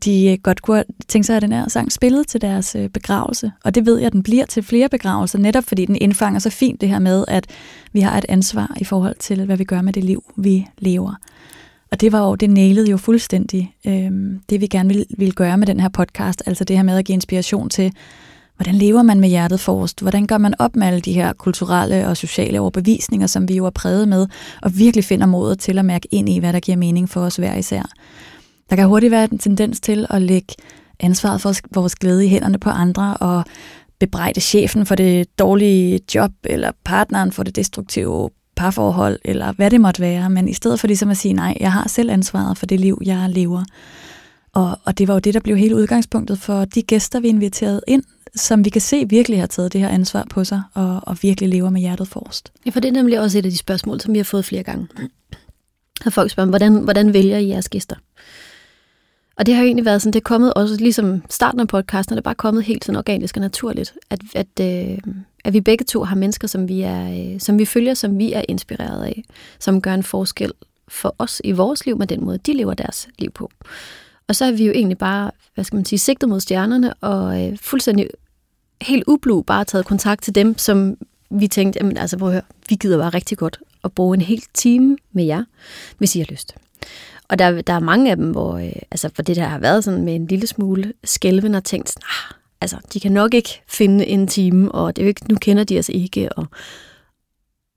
de 0.04 0.26
øh, 0.26 0.38
godt 0.42 0.62
kunne 0.62 0.84
tænke 1.08 1.26
sig, 1.26 1.36
at 1.36 1.42
den 1.42 1.52
her 1.52 1.68
sang 1.68 1.92
spillet 1.92 2.26
til 2.26 2.40
deres 2.40 2.74
øh, 2.74 2.88
begravelse. 2.88 3.52
Og 3.64 3.74
det 3.74 3.86
ved 3.86 3.98
jeg, 3.98 4.06
at 4.06 4.12
den 4.12 4.22
bliver 4.22 4.46
til 4.46 4.62
flere 4.62 4.88
begravelser, 4.88 5.38
netop 5.38 5.64
fordi 5.64 5.84
den 5.84 5.96
indfanger 6.00 6.40
så 6.40 6.50
fint 6.50 6.80
det 6.80 6.88
her 6.88 6.98
med, 6.98 7.24
at 7.28 7.46
vi 7.92 8.00
har 8.00 8.18
et 8.18 8.26
ansvar 8.28 8.76
i 8.80 8.84
forhold 8.84 9.16
til, 9.18 9.44
hvad 9.44 9.56
vi 9.56 9.64
gør 9.64 9.82
med 9.82 9.92
det 9.92 10.04
liv, 10.04 10.24
vi 10.36 10.66
lever. 10.78 11.14
Og 11.90 12.00
det 12.00 12.12
var 12.12 12.28
jo, 12.28 12.34
det 12.34 12.50
nailede 12.50 12.90
jo 12.90 12.96
fuldstændig 12.96 13.74
øh, 13.86 14.10
det, 14.50 14.60
vi 14.60 14.66
gerne 14.66 14.88
ville, 14.88 15.04
ville 15.18 15.32
gøre 15.32 15.58
med 15.58 15.66
den 15.66 15.80
her 15.80 15.88
podcast, 15.88 16.42
altså 16.46 16.64
det 16.64 16.76
her 16.76 16.82
med 16.82 16.98
at 16.98 17.04
give 17.04 17.14
inspiration 17.14 17.70
til, 17.70 17.92
hvordan 18.56 18.74
lever 18.74 19.02
man 19.02 19.20
med 19.20 19.28
hjertet 19.28 19.60
forrest? 19.60 20.00
Hvordan 20.00 20.26
gør 20.26 20.38
man 20.38 20.54
op 20.58 20.76
med 20.76 20.86
alle 20.86 21.00
de 21.00 21.12
her 21.12 21.32
kulturelle 21.32 22.08
og 22.08 22.16
sociale 22.16 22.60
overbevisninger, 22.60 23.26
som 23.26 23.48
vi 23.48 23.56
jo 23.56 23.66
er 23.66 23.70
præget 23.70 24.08
med, 24.08 24.26
og 24.62 24.78
virkelig 24.78 25.04
finder 25.04 25.26
modet 25.26 25.58
til 25.58 25.78
at 25.78 25.84
mærke 25.84 26.08
ind 26.10 26.28
i, 26.28 26.38
hvad 26.38 26.52
der 26.52 26.60
giver 26.60 26.76
mening 26.76 27.08
for 27.08 27.20
os 27.20 27.36
hver 27.36 27.54
især. 27.54 27.82
Der 28.72 28.76
kan 28.76 28.86
hurtigt 28.86 29.10
være 29.10 29.28
en 29.32 29.38
tendens 29.38 29.80
til 29.80 30.06
at 30.10 30.22
lægge 30.22 30.54
ansvaret 31.00 31.40
for 31.40 31.54
vores 31.74 31.94
glæde 31.94 32.24
i 32.24 32.28
hænderne 32.28 32.58
på 32.58 32.70
andre 32.70 33.16
og 33.16 33.44
bebrejde 34.00 34.40
chefen 34.40 34.86
for 34.86 34.94
det 34.94 35.38
dårlige 35.38 36.00
job, 36.14 36.30
eller 36.44 36.70
partneren 36.84 37.32
for 37.32 37.42
det 37.42 37.56
destruktive 37.56 38.30
parforhold, 38.56 39.18
eller 39.24 39.52
hvad 39.52 39.70
det 39.70 39.80
måtte 39.80 40.00
være. 40.00 40.30
Men 40.30 40.48
i 40.48 40.52
stedet 40.52 40.80
for 40.80 40.86
ligesom 40.86 41.10
at 41.10 41.16
sige, 41.16 41.34
nej, 41.34 41.56
jeg 41.60 41.72
har 41.72 41.88
selv 41.88 42.10
ansvaret 42.10 42.58
for 42.58 42.66
det 42.66 42.80
liv, 42.80 43.00
jeg 43.04 43.28
lever. 43.30 43.64
Og, 44.52 44.78
og 44.84 44.98
det 44.98 45.08
var 45.08 45.14
jo 45.14 45.20
det, 45.20 45.34
der 45.34 45.40
blev 45.40 45.56
hele 45.56 45.76
udgangspunktet 45.76 46.38
for 46.38 46.64
de 46.64 46.82
gæster, 46.82 47.20
vi 47.20 47.28
inviterede 47.28 47.80
ind, 47.86 48.02
som 48.34 48.64
vi 48.64 48.70
kan 48.70 48.80
se 48.80 49.08
virkelig 49.08 49.40
har 49.40 49.46
taget 49.46 49.72
det 49.72 49.80
her 49.80 49.88
ansvar 49.88 50.26
på 50.30 50.44
sig, 50.44 50.62
og, 50.74 51.00
og 51.02 51.16
virkelig 51.22 51.48
lever 51.48 51.70
med 51.70 51.80
hjertet 51.80 52.08
forrest. 52.08 52.52
Ja, 52.66 52.70
for 52.70 52.80
det 52.80 52.88
er 52.88 52.92
nemlig 52.92 53.20
også 53.20 53.38
et 53.38 53.44
af 53.44 53.50
de 53.50 53.58
spørgsmål, 53.58 54.00
som 54.00 54.14
vi 54.14 54.18
har 54.18 54.24
fået 54.24 54.44
flere 54.44 54.62
gange. 54.62 54.88
Har 56.00 56.10
folk 56.10 56.30
spørger, 56.30 56.48
hvordan, 56.48 56.76
hvordan 56.76 57.12
vælger 57.12 57.38
I 57.38 57.48
jeres 57.48 57.68
gæster? 57.68 57.96
Og 59.36 59.46
det 59.46 59.54
har 59.54 59.62
jo 59.62 59.66
egentlig 59.66 59.84
været 59.84 60.02
sådan, 60.02 60.12
det 60.12 60.18
er 60.18 60.24
kommet 60.24 60.54
også 60.54 60.76
ligesom 60.76 61.22
starten 61.30 61.60
af 61.60 61.68
podcasten, 61.68 62.12
er 62.12 62.16
det 62.16 62.24
bare 62.24 62.34
kommet 62.34 62.64
helt 62.64 62.84
sådan 62.84 62.98
organisk 62.98 63.36
og 63.36 63.40
naturligt, 63.40 63.94
at, 64.10 64.20
at, 64.34 64.60
øh, 64.60 64.98
at 65.44 65.52
vi 65.52 65.60
begge 65.60 65.84
to 65.84 66.04
har 66.04 66.16
mennesker, 66.16 66.48
som 66.48 66.68
vi, 66.68 66.82
er, 66.82 67.32
øh, 67.34 67.40
som 67.40 67.58
vi 67.58 67.64
følger, 67.64 67.94
som 67.94 68.18
vi 68.18 68.32
er 68.32 68.42
inspireret 68.48 69.04
af, 69.04 69.24
som 69.58 69.82
gør 69.82 69.94
en 69.94 70.02
forskel 70.02 70.52
for 70.88 71.14
os 71.18 71.40
i 71.44 71.52
vores 71.52 71.86
liv 71.86 71.98
med 71.98 72.06
den 72.06 72.24
måde, 72.24 72.38
de 72.38 72.52
lever 72.52 72.74
deres 72.74 73.08
liv 73.18 73.30
på. 73.30 73.50
Og 74.28 74.36
så 74.36 74.44
har 74.44 74.52
vi 74.52 74.66
jo 74.66 74.72
egentlig 74.72 74.98
bare, 74.98 75.30
hvad 75.54 75.64
skal 75.64 75.76
man 75.76 75.84
sige, 75.84 75.98
sigtet 75.98 76.28
mod 76.28 76.40
stjernerne, 76.40 76.94
og 76.94 77.46
øh, 77.46 77.58
fuldstændig 77.58 78.08
helt 78.82 79.04
ublu 79.06 79.42
bare 79.42 79.64
taget 79.64 79.86
kontakt 79.86 80.22
til 80.22 80.34
dem, 80.34 80.58
som 80.58 80.96
vi 81.30 81.48
tænkte, 81.48 81.78
jamen 81.80 81.96
altså 81.96 82.18
prøv 82.18 82.28
at 82.28 82.34
høre, 82.34 82.42
vi 82.68 82.74
gider 82.74 82.98
bare 82.98 83.10
rigtig 83.10 83.38
godt 83.38 83.58
at 83.84 83.92
bruge 83.92 84.14
en 84.16 84.20
hel 84.20 84.42
time 84.54 84.96
med 85.12 85.24
jer, 85.24 85.44
hvis 85.98 86.16
I 86.16 86.18
har 86.18 86.26
lyst. 86.30 86.54
Og 87.28 87.38
der, 87.38 87.62
der 87.62 87.72
er 87.72 87.80
mange 87.80 88.10
af 88.10 88.16
dem, 88.16 88.30
hvor 88.30 88.56
øh, 88.56 88.72
altså 88.90 89.10
for 89.14 89.22
det 89.22 89.36
der 89.36 89.44
har 89.44 89.58
været 89.58 89.84
sådan 89.84 90.04
med 90.04 90.14
en 90.14 90.26
lille 90.26 90.46
smule 90.46 90.92
skælven 91.04 91.54
og 91.54 91.64
tænkt, 91.64 91.96
ah, 91.96 92.36
altså 92.60 92.76
de 92.92 93.00
kan 93.00 93.12
nok 93.12 93.34
ikke 93.34 93.62
finde 93.68 94.06
en 94.06 94.28
time, 94.28 94.72
og 94.72 94.96
det 94.96 95.02
er 95.02 95.06
jo 95.06 95.08
ikke, 95.08 95.28
nu 95.28 95.36
kender 95.40 95.64
de 95.64 95.78
os 95.78 95.88
ikke. 95.88 96.32
Og, 96.32 96.46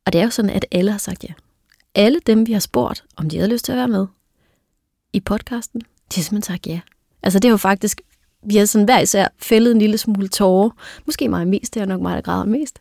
og 0.05 0.13
det 0.13 0.21
er 0.21 0.25
jo 0.25 0.29
sådan, 0.29 0.51
at 0.51 0.65
alle 0.71 0.91
har 0.91 0.97
sagt 0.97 1.23
ja. 1.23 1.33
Alle 1.95 2.19
dem, 2.27 2.47
vi 2.47 2.53
har 2.53 2.59
spurgt, 2.59 3.03
om 3.17 3.29
de 3.29 3.37
havde 3.37 3.51
lyst 3.51 3.65
til 3.65 3.71
at 3.71 3.77
være 3.77 3.87
med 3.87 4.07
i 5.13 5.19
podcasten, 5.19 5.81
de 5.81 6.15
har 6.15 6.23
simpelthen 6.23 6.53
sagt 6.53 6.67
ja. 6.67 6.79
Altså 7.23 7.39
det 7.39 7.47
er 7.47 7.51
jo 7.51 7.57
faktisk, 7.57 8.01
vi 8.43 8.55
har 8.55 8.65
sådan 8.65 8.85
hver 8.85 8.99
især 8.99 9.27
fældet 9.39 9.71
en 9.71 9.79
lille 9.79 9.97
smule 9.97 10.27
tårer. 10.27 10.69
Måske 11.05 11.29
mig 11.29 11.47
mest, 11.47 11.73
det 11.73 11.81
er 11.81 11.85
nok 11.85 12.01
mig, 12.01 12.15
der 12.15 12.21
græder 12.21 12.45
mest. 12.45 12.79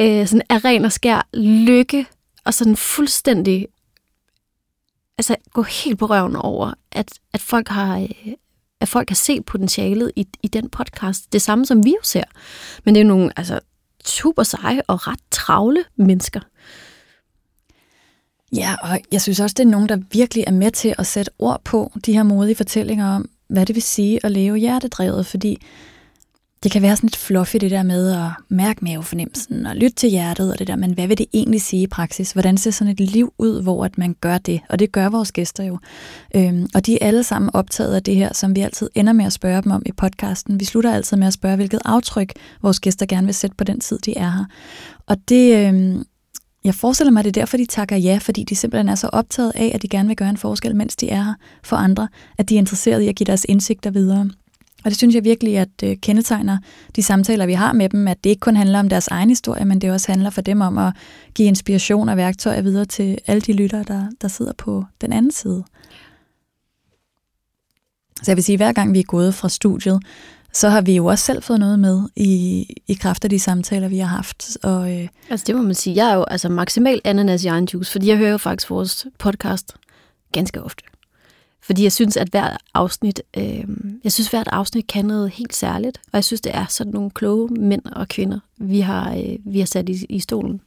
Øh, 0.00 0.26
sådan 0.26 0.42
af 0.48 0.64
ren 0.64 0.84
og 0.84 0.92
skær 0.92 1.28
lykke, 1.34 2.06
og 2.44 2.54
sådan 2.54 2.76
fuldstændig 2.76 3.66
altså, 5.18 5.36
gå 5.52 5.62
helt 5.62 5.98
på 5.98 6.06
røven 6.06 6.36
over, 6.36 6.72
at, 6.92 7.12
at 7.32 7.40
folk 7.40 7.68
har 7.68 7.98
øh, 7.98 8.32
at 8.80 8.88
folk 8.88 9.08
har 9.08 9.14
set 9.14 9.44
potentialet 9.44 10.12
i, 10.16 10.26
i 10.42 10.48
den 10.48 10.70
podcast. 10.70 11.32
Det 11.32 11.42
samme 11.42 11.66
som 11.66 11.84
vi 11.84 11.90
jo 11.90 12.02
ser. 12.02 12.24
Men 12.84 12.94
det 12.94 13.00
er 13.00 13.04
jo 13.04 13.08
nogle 13.08 13.30
altså, 13.36 13.60
super 14.04 14.42
seje 14.42 14.82
og 14.86 15.06
ret 15.06 15.20
travle 15.30 15.84
mennesker. 15.96 16.40
Ja, 18.52 18.76
og 18.82 19.00
jeg 19.12 19.22
synes 19.22 19.40
også, 19.40 19.54
det 19.58 19.64
er 19.64 19.70
nogen, 19.70 19.88
der 19.88 19.98
virkelig 20.12 20.44
er 20.46 20.52
med 20.52 20.70
til 20.70 20.94
at 20.98 21.06
sætte 21.06 21.30
ord 21.38 21.60
på 21.64 21.92
de 22.06 22.12
her 22.12 22.22
modige 22.22 22.56
fortællinger 22.56 23.06
om, 23.06 23.30
hvad 23.48 23.66
det 23.66 23.74
vil 23.74 23.82
sige 23.82 24.20
at 24.24 24.32
leve 24.32 24.56
hjertedrevet, 24.56 25.26
fordi 25.26 25.62
det 26.62 26.70
kan 26.70 26.82
være 26.82 26.96
sådan 26.96 27.06
lidt 27.06 27.16
fluffy 27.16 27.56
det 27.56 27.70
der 27.70 27.82
med 27.82 28.12
at 28.12 28.30
mærke 28.48 28.84
mavefornemmelsen 28.84 29.66
og 29.66 29.76
lytte 29.76 29.96
til 29.96 30.10
hjertet 30.10 30.52
og 30.52 30.58
det 30.58 30.66
der, 30.66 30.76
men 30.76 30.92
hvad 30.92 31.06
vil 31.06 31.18
det 31.18 31.26
egentlig 31.32 31.62
sige 31.62 31.82
i 31.82 31.86
praksis? 31.86 32.32
Hvordan 32.32 32.56
ser 32.56 32.70
sådan 32.70 32.92
et 32.92 33.00
liv 33.00 33.32
ud, 33.38 33.62
hvor 33.62 33.84
at 33.84 33.98
man 33.98 34.16
gør 34.20 34.38
det? 34.38 34.60
Og 34.68 34.78
det 34.78 34.92
gør 34.92 35.08
vores 35.08 35.32
gæster 35.32 35.64
jo. 35.64 35.78
Øhm, 36.34 36.66
og 36.74 36.86
de 36.86 36.94
er 36.94 37.06
alle 37.06 37.22
sammen 37.22 37.50
optaget 37.54 37.94
af 37.94 38.02
det 38.02 38.16
her, 38.16 38.34
som 38.34 38.56
vi 38.56 38.60
altid 38.60 38.90
ender 38.94 39.12
med 39.12 39.24
at 39.24 39.32
spørge 39.32 39.62
dem 39.62 39.72
om 39.72 39.82
i 39.86 39.92
podcasten. 39.92 40.60
Vi 40.60 40.64
slutter 40.64 40.94
altid 40.94 41.16
med 41.16 41.26
at 41.26 41.32
spørge, 41.32 41.56
hvilket 41.56 41.80
aftryk 41.84 42.32
vores 42.62 42.80
gæster 42.80 43.06
gerne 43.06 43.26
vil 43.26 43.34
sætte 43.34 43.56
på 43.56 43.64
den 43.64 43.80
tid, 43.80 43.98
de 43.98 44.16
er 44.16 44.30
her. 44.30 44.44
Og 45.06 45.16
det, 45.28 45.56
øhm, 45.56 46.04
jeg 46.64 46.74
forestiller 46.74 47.10
mig, 47.10 47.20
at 47.20 47.24
det 47.24 47.36
er 47.36 47.40
derfor, 47.40 47.56
de 47.56 47.66
takker 47.66 47.96
ja, 47.96 48.18
fordi 48.22 48.44
de 48.44 48.56
simpelthen 48.56 48.88
er 48.88 48.94
så 48.94 49.08
optaget 49.12 49.52
af, 49.54 49.70
at 49.74 49.82
de 49.82 49.88
gerne 49.88 50.08
vil 50.08 50.16
gøre 50.16 50.30
en 50.30 50.36
forskel, 50.36 50.76
mens 50.76 50.96
de 50.96 51.10
er 51.10 51.22
her 51.22 51.34
for 51.64 51.76
andre, 51.76 52.08
at 52.38 52.48
de 52.48 52.54
er 52.54 52.58
interesserede 52.58 53.04
i 53.04 53.08
at 53.08 53.16
give 53.16 53.24
deres 53.24 53.46
indsigter 53.48 53.90
videre. 53.90 54.30
Og 54.84 54.90
det 54.90 54.98
synes 54.98 55.14
jeg 55.14 55.24
virkelig, 55.24 55.58
at 55.58 55.82
øh, 55.84 55.96
kendetegner 55.96 56.58
de 56.96 57.02
samtaler, 57.02 57.46
vi 57.46 57.52
har 57.52 57.72
med 57.72 57.88
dem, 57.88 58.08
at 58.08 58.24
det 58.24 58.30
ikke 58.30 58.40
kun 58.40 58.56
handler 58.56 58.78
om 58.78 58.88
deres 58.88 59.08
egen 59.08 59.28
historie, 59.28 59.64
men 59.64 59.80
det 59.80 59.92
også 59.92 60.12
handler 60.12 60.30
for 60.30 60.40
dem 60.40 60.60
om 60.60 60.78
at 60.78 60.92
give 61.34 61.48
inspiration 61.48 62.08
og 62.08 62.16
værktøjer 62.16 62.62
videre 62.62 62.84
til 62.84 63.18
alle 63.26 63.40
de 63.40 63.52
lyttere, 63.52 63.84
der, 63.88 64.08
der 64.20 64.28
sidder 64.28 64.52
på 64.58 64.84
den 65.00 65.12
anden 65.12 65.32
side. 65.32 65.64
Så 68.16 68.30
jeg 68.30 68.36
vil 68.36 68.44
sige, 68.44 68.54
at 68.54 68.58
hver 68.58 68.72
gang 68.72 68.94
vi 68.94 68.98
er 68.98 69.04
gået 69.04 69.34
fra 69.34 69.48
studiet, 69.48 70.02
så 70.52 70.68
har 70.68 70.80
vi 70.80 70.96
jo 70.96 71.06
også 71.06 71.24
selv 71.24 71.42
fået 71.42 71.60
noget 71.60 71.78
med 71.78 72.08
i, 72.16 72.66
i 72.86 72.94
kraft 72.94 73.24
af 73.24 73.30
de 73.30 73.38
samtaler, 73.38 73.88
vi 73.88 73.98
har 73.98 74.06
haft. 74.06 74.56
Og, 74.62 74.96
øh, 74.96 75.08
altså 75.30 75.44
det 75.46 75.56
må 75.56 75.62
man 75.62 75.74
sige. 75.74 75.96
Jeg 75.96 76.10
er 76.10 76.14
jo 76.14 76.24
altså 76.24 76.48
maksimalt 76.48 77.02
ananas 77.04 77.44
i 77.44 77.46
egen 77.46 77.68
juice, 77.74 77.92
fordi 77.92 78.08
jeg 78.08 78.16
hører 78.16 78.30
jo 78.30 78.38
faktisk 78.38 78.70
vores 78.70 79.06
podcast 79.18 79.74
ganske 80.32 80.62
ofte. 80.62 80.84
Fordi 81.62 81.82
jeg 81.82 81.92
synes, 81.92 82.16
at 82.16 82.28
hvert 82.28 82.60
afsnit, 82.74 83.22
øh, 83.36 83.64
jeg 84.04 84.12
synes, 84.12 84.28
hvert 84.30 84.48
afsnit 84.52 84.86
kan 84.86 85.04
noget 85.04 85.30
helt 85.30 85.54
særligt. 85.54 85.98
Og 86.06 86.16
jeg 86.16 86.24
synes, 86.24 86.40
det 86.40 86.54
er 86.54 86.66
sådan 86.68 86.92
nogle 86.92 87.10
kloge 87.10 87.48
mænd 87.48 87.82
og 87.84 88.08
kvinder, 88.08 88.38
vi 88.56 88.80
har, 88.80 89.14
øh, 89.14 89.36
vi 89.44 89.58
har 89.58 89.66
sat 89.66 89.88
i, 89.88 90.06
i 90.08 90.20
stolen. 90.20 90.60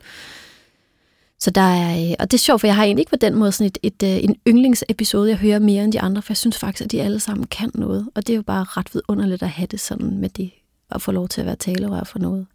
Så 1.40 1.52
der 1.52 1.62
er, 1.62 2.10
øh, 2.10 2.16
og 2.20 2.32
det 2.32 2.38
er 2.38 2.42
sjovt, 2.42 2.62
for 2.62 2.68
jeg 2.68 2.76
har 2.76 2.84
egentlig 2.84 3.02
ikke 3.02 3.10
på 3.10 3.16
den 3.22 3.36
måde 3.36 3.52
sådan 3.52 3.68
et, 3.68 3.78
et, 3.84 4.04
et, 4.04 4.24
en 4.24 4.36
yndlingsepisode, 4.48 5.30
jeg 5.30 5.38
hører 5.38 5.60
mere 5.60 5.84
end 5.84 5.94
de 5.94 6.02
andre, 6.02 6.22
for 6.22 6.34
jeg 6.34 6.38
synes 6.38 6.58
faktisk, 6.58 6.86
at 6.86 6.92
de 6.92 7.02
alle 7.02 7.20
sammen 7.20 7.48
kan 7.48 7.72
noget. 7.74 8.10
Og 8.16 8.28
det 8.28 8.34
er 8.34 8.38
jo 8.38 8.42
bare 8.42 8.64
ret 8.64 8.94
vidunderligt 8.94 9.44
at 9.44 9.50
have 9.50 9.68
det 9.68 9.80
sådan 9.80 10.18
med 10.18 10.30
det, 10.30 10.52
at 10.92 11.02
få 11.02 11.12
lov 11.12 11.28
til 11.28 11.42
at 11.42 11.48
være 11.48 11.56
talerør 11.56 12.04
for 12.04 12.20
noget. 12.20 12.46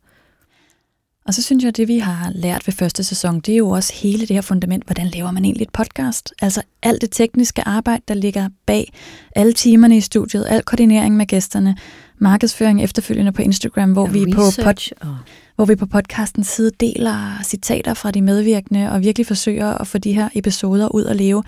Og 1.26 1.34
så 1.34 1.42
synes 1.42 1.62
jeg, 1.64 1.68
at 1.68 1.76
det 1.76 1.88
vi 1.88 1.98
har 1.98 2.30
lært 2.34 2.66
ved 2.66 2.74
første 2.74 3.04
sæson, 3.04 3.40
det 3.40 3.52
er 3.52 3.58
jo 3.58 3.68
også 3.68 3.92
hele 3.94 4.20
det 4.20 4.30
her 4.30 4.40
fundament, 4.40 4.84
hvordan 4.84 5.06
laver 5.06 5.30
man 5.30 5.44
egentlig 5.44 5.62
et 5.62 5.72
podcast? 5.72 6.34
Altså 6.42 6.62
alt 6.82 7.00
det 7.00 7.10
tekniske 7.12 7.68
arbejde, 7.68 8.02
der 8.08 8.14
ligger 8.14 8.48
bag 8.66 8.92
alle 9.36 9.52
timerne 9.52 9.96
i 9.96 10.00
studiet, 10.00 10.46
al 10.48 10.62
koordinering 10.62 11.16
med 11.16 11.26
gæsterne, 11.26 11.76
markedsføring 12.18 12.82
efterfølgende 12.82 13.32
på 13.32 13.42
Instagram, 13.42 13.92
hvor, 13.92 14.06
ja, 14.06 14.12
vi, 14.12 14.32
på 14.32 14.42
pod, 14.64 14.92
og... 15.00 15.16
hvor 15.56 15.64
vi 15.64 15.76
på 15.76 15.86
podcastens 15.86 16.46
side 16.46 16.70
deler 16.80 17.42
citater 17.44 17.94
fra 17.94 18.10
de 18.10 18.22
medvirkende 18.22 18.90
og 18.92 19.00
virkelig 19.00 19.26
forsøger 19.26 19.74
at 19.74 19.86
få 19.86 19.98
de 19.98 20.12
her 20.12 20.28
episoder 20.34 20.94
ud 20.94 21.04
at 21.04 21.16
leve. 21.16 21.42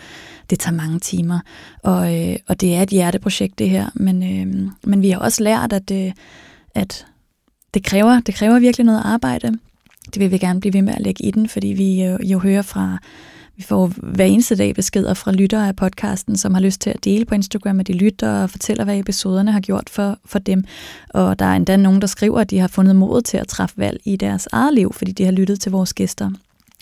Det 0.51 0.59
tager 0.59 0.77
mange 0.77 0.99
timer, 0.99 1.41
og, 1.83 2.17
øh, 2.17 2.37
og 2.49 2.61
det 2.61 2.75
er 2.75 2.83
et 2.83 2.89
hjerteprojekt 2.89 3.59
det 3.59 3.71
her, 3.71 3.87
men, 3.95 4.23
øh, 4.23 4.71
men 4.85 5.03
vi 5.03 5.11
har 5.11 5.19
også 5.19 5.43
lært, 5.43 5.73
at, 5.73 5.91
øh, 5.91 6.13
at 6.75 7.07
det 7.75 7.85
kræver, 7.85 8.21
det 8.21 8.35
kræver 8.35 8.59
virkelig 8.59 8.87
noget 8.87 9.03
arbejde. 9.05 9.59
Det 10.15 10.21
vil 10.21 10.31
vi 10.31 10.39
gerne 10.39 10.61
blive 10.61 10.75
ved 10.75 10.83
med 10.83 10.95
at 10.95 11.01
lægge 11.01 11.25
i 11.25 11.31
den, 11.31 11.49
fordi 11.49 11.69
vi 11.69 12.05
jo, 12.05 12.19
jo 12.23 12.39
hører 12.39 12.63
fra, 12.63 12.99
vi 13.57 13.63
får 13.63 13.87
hver 13.97 14.25
eneste 14.25 14.57
dag 14.57 14.75
beskeder 14.75 15.15
fra 15.15 15.33
lyttere 15.33 15.69
af 15.69 15.77
podcasten, 15.77 16.37
som 16.37 16.55
har 16.55 16.61
lyst 16.61 16.81
til 16.81 16.91
at 16.91 17.05
dele 17.05 17.25
på 17.25 17.35
Instagram, 17.35 17.81
at 17.81 17.87
de 17.87 17.93
lytter 17.93 18.43
og 18.43 18.51
fortæller, 18.51 18.85
hvad 18.85 18.99
episoderne 18.99 19.53
har 19.53 19.61
gjort 19.61 19.91
for, 19.91 20.19
for 20.25 20.39
dem. 20.39 20.65
Og 21.09 21.39
der 21.39 21.45
er 21.45 21.57
endda 21.57 21.77
nogen, 21.77 22.01
der 22.01 22.07
skriver, 22.07 22.41
at 22.41 22.51
de 22.51 22.59
har 22.59 22.69
fundet 22.69 22.97
mod 22.97 23.23
til 23.23 23.37
at 23.37 23.49
træffe 23.49 23.79
valg 23.79 24.01
i 24.05 24.17
deres 24.17 24.49
eget 24.53 24.75
liv, 24.75 24.93
fordi 24.93 25.13
de 25.13 25.25
har 25.25 25.33
lyttet 25.33 25.61
til 25.61 25.73
vores 25.73 25.95
gæster 25.95 26.31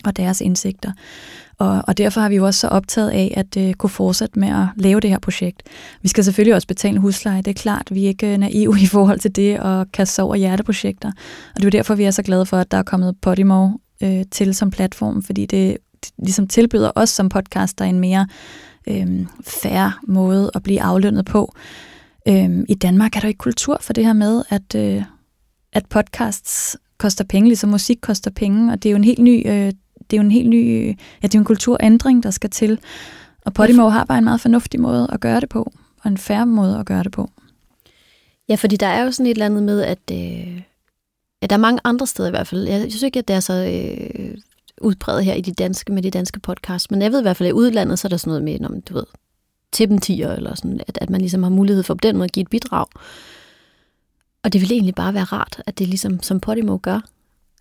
og 0.05 0.17
deres 0.17 0.41
indsigter. 0.41 0.91
Og, 1.59 1.81
og 1.87 1.97
derfor 1.97 2.21
har 2.21 2.29
vi 2.29 2.35
jo 2.35 2.45
også 2.45 2.59
så 2.59 2.67
optaget 2.67 3.09
af 3.09 3.33
at 3.37 3.57
øh, 3.57 3.73
kunne 3.73 3.89
fortsætte 3.89 4.39
med 4.39 4.47
at 4.47 4.65
lave 4.75 4.99
det 4.99 5.09
her 5.09 5.19
projekt. 5.19 5.63
Vi 6.01 6.07
skal 6.07 6.23
selvfølgelig 6.23 6.55
også 6.55 6.67
betale 6.67 6.99
husleje, 6.99 7.41
det 7.41 7.47
er 7.47 7.61
klart. 7.61 7.87
Vi 7.91 8.03
er 8.03 8.07
ikke 8.07 8.33
øh, 8.33 8.37
naive 8.37 8.75
i 8.81 8.85
forhold 8.85 9.19
til 9.19 9.35
det 9.35 9.59
og 9.59 9.91
kaste 9.91 10.15
sig 10.15 10.23
over 10.23 10.35
hjerteprojekter. 10.35 11.11
Og 11.55 11.55
det 11.55 11.63
er 11.63 11.65
jo 11.65 11.77
derfor, 11.77 11.95
vi 11.95 12.03
er 12.03 12.11
så 12.11 12.23
glade 12.23 12.45
for, 12.45 12.57
at 12.57 12.71
der 12.71 12.77
er 12.77 12.83
kommet 12.83 13.15
Podimo 13.21 13.69
øh, 14.03 14.23
til 14.31 14.55
som 14.55 14.71
platform, 14.71 15.23
fordi 15.23 15.45
det, 15.45 15.77
det 16.03 16.11
ligesom 16.17 16.47
tilbyder 16.47 16.91
os 16.95 17.09
som 17.09 17.29
podcaster 17.29 17.85
en 17.85 17.99
mere 17.99 18.27
øh, 18.87 19.25
færre 19.43 19.93
måde 20.07 20.51
at 20.55 20.63
blive 20.63 20.81
aflønnet 20.81 21.25
på. 21.25 21.53
Øh, 22.27 22.49
I 22.69 22.75
Danmark 22.75 23.15
er 23.15 23.19
der 23.19 23.27
ikke 23.27 23.37
kultur 23.37 23.77
for 23.81 23.93
det 23.93 24.05
her 24.05 24.13
med, 24.13 24.43
at, 24.49 24.75
øh, 24.75 25.03
at 25.73 25.85
podcasts 25.85 26.77
koster 26.97 27.23
penge, 27.23 27.47
ligesom 27.47 27.69
musik 27.69 27.97
koster 28.01 28.31
penge, 28.31 28.73
og 28.73 28.83
det 28.83 28.89
er 28.89 28.91
jo 28.91 28.97
en 28.97 29.03
helt 29.03 29.19
ny 29.19 29.49
øh, 29.49 29.71
det 30.09 30.17
er 30.17 30.21
jo 30.21 30.25
en 30.25 30.31
helt 30.31 30.49
ny, 30.49 30.87
ja, 30.87 31.27
det 31.27 31.35
er 31.35 31.39
en 31.39 31.45
kulturændring, 31.45 32.23
der 32.23 32.31
skal 32.31 32.49
til. 32.49 32.79
Og 33.45 33.53
Podimo 33.53 33.89
har 33.89 34.05
bare 34.05 34.17
en 34.17 34.23
meget 34.23 34.41
fornuftig 34.41 34.79
måde 34.79 35.07
at 35.11 35.19
gøre 35.19 35.39
det 35.39 35.49
på, 35.49 35.71
og 36.03 36.11
en 36.11 36.17
færre 36.17 36.45
måde 36.45 36.79
at 36.79 36.85
gøre 36.85 37.03
det 37.03 37.11
på. 37.11 37.29
Ja, 38.49 38.55
fordi 38.55 38.75
der 38.75 38.87
er 38.87 39.03
jo 39.03 39.11
sådan 39.11 39.25
et 39.25 39.31
eller 39.31 39.45
andet 39.45 39.63
med, 39.63 39.81
at, 39.81 39.99
øh, 40.11 40.61
at 41.41 41.49
der 41.49 41.55
er 41.55 41.59
mange 41.59 41.79
andre 41.83 42.07
steder 42.07 42.27
i 42.27 42.31
hvert 42.31 42.47
fald. 42.47 42.67
Jeg 42.67 42.81
synes 42.81 43.03
ikke, 43.03 43.19
at 43.19 43.27
det 43.27 43.35
er 43.35 43.39
så 43.39 43.53
øh, 43.53 44.37
udbredt 44.81 45.25
her 45.25 45.33
i 45.33 45.41
de 45.41 45.51
danske, 45.51 45.93
med 45.93 46.01
de 46.01 46.11
danske 46.11 46.39
podcasts, 46.39 46.91
men 46.91 47.01
jeg 47.01 47.11
ved 47.11 47.19
i 47.19 47.21
hvert 47.21 47.37
fald, 47.37 47.47
at 47.47 47.51
i 47.51 47.53
udlandet, 47.53 47.99
så 47.99 48.07
er 48.07 48.09
der 48.09 48.17
sådan 48.17 48.31
noget 48.31 48.43
med, 48.43 48.59
når 48.59 48.69
man, 48.69 48.81
du 48.81 48.93
ved, 48.93 49.05
tippentier, 49.71 50.31
eller 50.31 50.55
sådan, 50.55 50.81
at, 50.87 50.97
at 51.01 51.09
man 51.09 51.21
ligesom 51.21 51.43
har 51.43 51.49
mulighed 51.49 51.83
for 51.83 51.93
på 51.93 51.99
den 52.03 52.15
måde 52.15 52.25
at 52.25 52.31
give 52.31 52.41
et 52.41 52.49
bidrag. 52.49 52.85
Og 54.43 54.53
det 54.53 54.61
ville 54.61 54.75
egentlig 54.75 54.95
bare 54.95 55.13
være 55.13 55.23
rart, 55.23 55.63
at 55.65 55.79
det 55.79 55.87
ligesom, 55.87 56.21
som 56.23 56.39
Podimo 56.39 56.77
gør, 56.81 56.99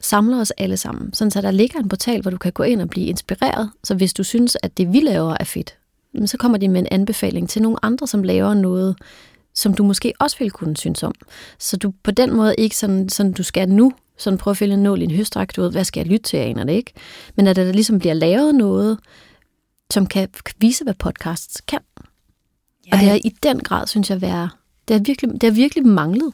samler 0.00 0.41
os 0.41 0.50
alle 0.50 0.76
sammen, 0.76 1.12
sådan 1.12 1.31
så 1.31 1.41
der 1.41 1.50
ligger 1.50 1.81
en 1.81 1.88
portal, 1.88 2.23
hvor 2.23 2.31
du 2.31 2.38
kan 2.38 2.53
gå 2.53 2.62
ind 2.62 2.83
og 2.83 2.88
blive 2.88 3.07
inspireret. 3.07 3.71
Så 3.85 3.95
hvis 3.95 4.12
du 4.15 4.25
synes, 4.25 4.57
at 4.62 4.79
det 4.79 4.93
vi 4.93 5.00
laver 5.00 5.37
er 5.41 5.45
fedt, 5.45 5.76
så 6.26 6.37
kommer 6.37 6.59
de 6.59 6.69
med 6.69 6.81
en 6.81 6.88
anbefaling 6.91 7.49
til 7.49 7.62
nogle 7.62 7.79
andre, 7.83 8.07
som 8.07 8.23
laver 8.23 8.55
noget, 8.55 8.97
som 9.55 9.75
du 9.75 9.85
måske 9.85 10.12
også 10.21 10.37
vil 10.38 10.50
kunne 10.50 10.76
synes 10.76 11.03
om. 11.03 11.15
Så 11.59 11.76
du 11.76 11.93
på 12.03 12.11
den 12.11 12.35
måde 12.35 12.55
ikke 12.59 12.76
sådan, 12.76 13.09
sådan 13.09 13.33
du 13.33 13.43
skal 13.43 13.69
nu, 13.69 13.93
sådan 14.17 14.38
prøve 14.38 14.53
at 14.53 14.57
følge 14.57 14.75
en 14.75 14.83
nål 14.83 15.00
i 15.00 15.05
en 15.05 15.11
høstræk, 15.11 15.57
du 15.57 15.62
ved, 15.62 15.71
hvad 15.71 15.85
skal 15.85 16.00
jeg 16.00 16.07
lytte 16.07 16.23
til, 16.23 16.38
jeg 16.38 16.49
aner 16.49 16.65
det 16.65 16.73
ikke. 16.73 16.93
Men 17.37 17.47
at 17.47 17.57
der 17.57 17.73
ligesom 17.73 17.99
bliver 17.99 18.15
lavet 18.15 18.55
noget, 18.55 18.99
som 19.91 20.07
kan 20.07 20.29
vise, 20.59 20.85
hvad 20.85 20.95
podcasts 20.95 21.61
kan. 21.61 21.81
Ja. 22.87 22.93
Og 22.93 22.99
det 23.00 23.11
er 23.11 23.19
i 23.25 23.35
den 23.43 23.61
grad, 23.61 23.87
synes 23.87 24.11
jeg, 24.11 24.21
være, 24.21 24.49
det 24.88 24.97
er 24.97 25.00
virkelig, 25.00 25.41
det 25.41 25.47
er 25.47 25.50
virkelig 25.50 25.87
manglet. 25.87 26.33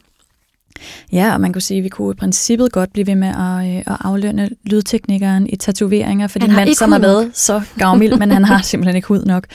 Ja, 1.13 1.35
og 1.35 1.41
man 1.41 1.53
kunne 1.53 1.63
sige, 1.63 1.79
at 1.79 1.85
vi 1.85 1.89
kunne 1.89 2.13
i 2.13 2.17
princippet 2.17 2.73
godt 2.73 2.93
blive 2.93 3.07
ved 3.07 3.15
med 3.15 3.29
at, 3.29 3.77
øh, 3.77 3.77
at 3.77 3.97
aflønne 4.01 4.51
lydteknikeren 4.65 5.47
i 5.47 5.57
tatoveringer, 5.57 6.27
fordi 6.27 6.45
en 6.45 6.53
mand, 6.53 6.75
som 6.75 6.93
har 6.93 6.99
været 6.99 7.31
så 7.35 7.63
gavmild, 7.79 8.19
men 8.19 8.31
han 8.31 8.45
har 8.45 8.63
simpelthen 8.71 8.97
ikke 8.97 9.09
hud 9.09 9.25
nok. 9.25 9.47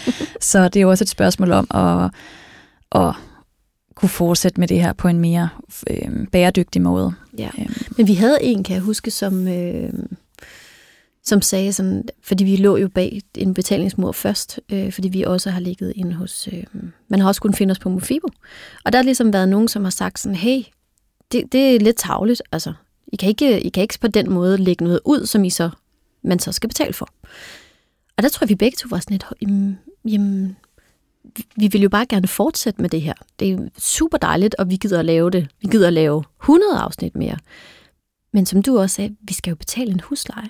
Så 0.42 0.64
det 0.64 0.76
er 0.76 0.82
jo 0.82 0.90
også 0.90 1.04
et 1.04 1.10
spørgsmål 1.10 1.52
om 1.52 1.68
at, 1.72 2.12
at 3.02 3.16
kunne 3.96 4.10
fortsætte 4.10 4.60
med 4.60 4.68
det 4.68 4.82
her 4.82 4.94
på 4.94 5.08
en 5.08 5.20
mere 5.20 5.50
øh, 5.90 6.28
bæredygtig 6.32 6.82
måde. 6.82 7.14
Ja. 7.38 7.50
Øhm. 7.60 7.74
Men 7.98 8.08
vi 8.08 8.14
havde 8.14 8.38
en, 8.42 8.64
kan 8.64 8.74
jeg 8.74 8.84
huske, 8.84 9.12
som, 9.12 9.48
øh, 9.48 9.90
som 11.24 11.42
sagde 11.42 11.74
sådan, 11.74 12.04
fordi 12.24 12.44
vi 12.44 12.56
lå 12.56 12.78
jo 12.78 12.88
bag 12.88 13.22
en 13.36 13.54
betalingsmur 13.54 14.12
først, 14.12 14.60
øh, 14.72 14.92
fordi 14.92 15.10
vi 15.10 15.24
også 15.24 15.50
har 15.50 15.60
ligget 15.60 15.94
inde 15.96 16.14
hos, 16.14 16.50
øh, 16.54 16.64
man 17.08 17.20
har 17.20 17.28
også 17.28 17.42
kunnet 17.42 17.58
finde 17.58 17.72
os 17.72 17.80
på 17.80 17.90
Mofibo. 17.90 18.28
Og 18.86 18.94
der 18.94 19.00
har 19.00 19.04
ligesom 19.04 19.34
været 19.34 19.50
nogen, 19.50 19.68
som 19.68 19.84
har 19.84 19.92
sagt 19.92 20.20
sådan, 20.20 20.36
hey, 20.36 20.62
det, 21.32 21.52
det 21.52 21.76
er 21.76 21.80
lidt 21.80 21.98
tavligt. 21.98 22.42
Altså, 22.52 22.74
I 23.08 23.16
kan, 23.16 23.30
ikke, 23.30 23.62
I 23.62 23.70
kan 23.70 23.84
ikke 23.84 24.00
på 24.02 24.08
den 24.08 24.32
måde 24.32 24.58
lægge 24.58 24.84
noget 24.84 25.00
ud, 25.06 25.26
som 25.26 25.44
I 25.44 25.50
så, 25.50 25.70
man 26.22 26.40
så 26.40 26.52
skal 26.52 26.70
betale 26.70 26.94
for. 26.94 27.10
Og 28.18 28.24
der 28.24 28.30
tror 28.30 28.46
jeg, 28.46 28.50
vi 28.50 28.56
begge 28.56 28.76
to 28.76 28.88
var 28.90 29.00
sådan 29.00 29.14
lidt, 29.14 29.26
jamen, 30.06 30.58
vi 31.56 31.68
vil 31.68 31.82
jo 31.82 31.90
bare 31.90 32.06
gerne 32.06 32.28
fortsætte 32.28 32.82
med 32.82 32.90
det 32.90 33.02
her. 33.02 33.14
Det 33.40 33.52
er 33.52 33.58
super 33.78 34.18
dejligt, 34.18 34.56
og 34.56 34.70
vi 34.70 34.76
gider 34.76 35.00
at 35.00 35.06
lave 35.06 35.30
det. 35.30 35.48
Vi 35.62 35.68
gider 35.72 35.88
at 35.88 35.94
lave 35.94 36.24
100 36.42 36.80
afsnit 36.80 37.16
mere. 37.16 37.38
Men 38.34 38.46
som 38.46 38.62
du 38.62 38.80
også 38.80 38.96
sagde, 38.96 39.16
vi 39.22 39.34
skal 39.34 39.52
jo 39.52 39.56
betale 39.56 39.92
en 39.92 40.00
husleje. 40.00 40.50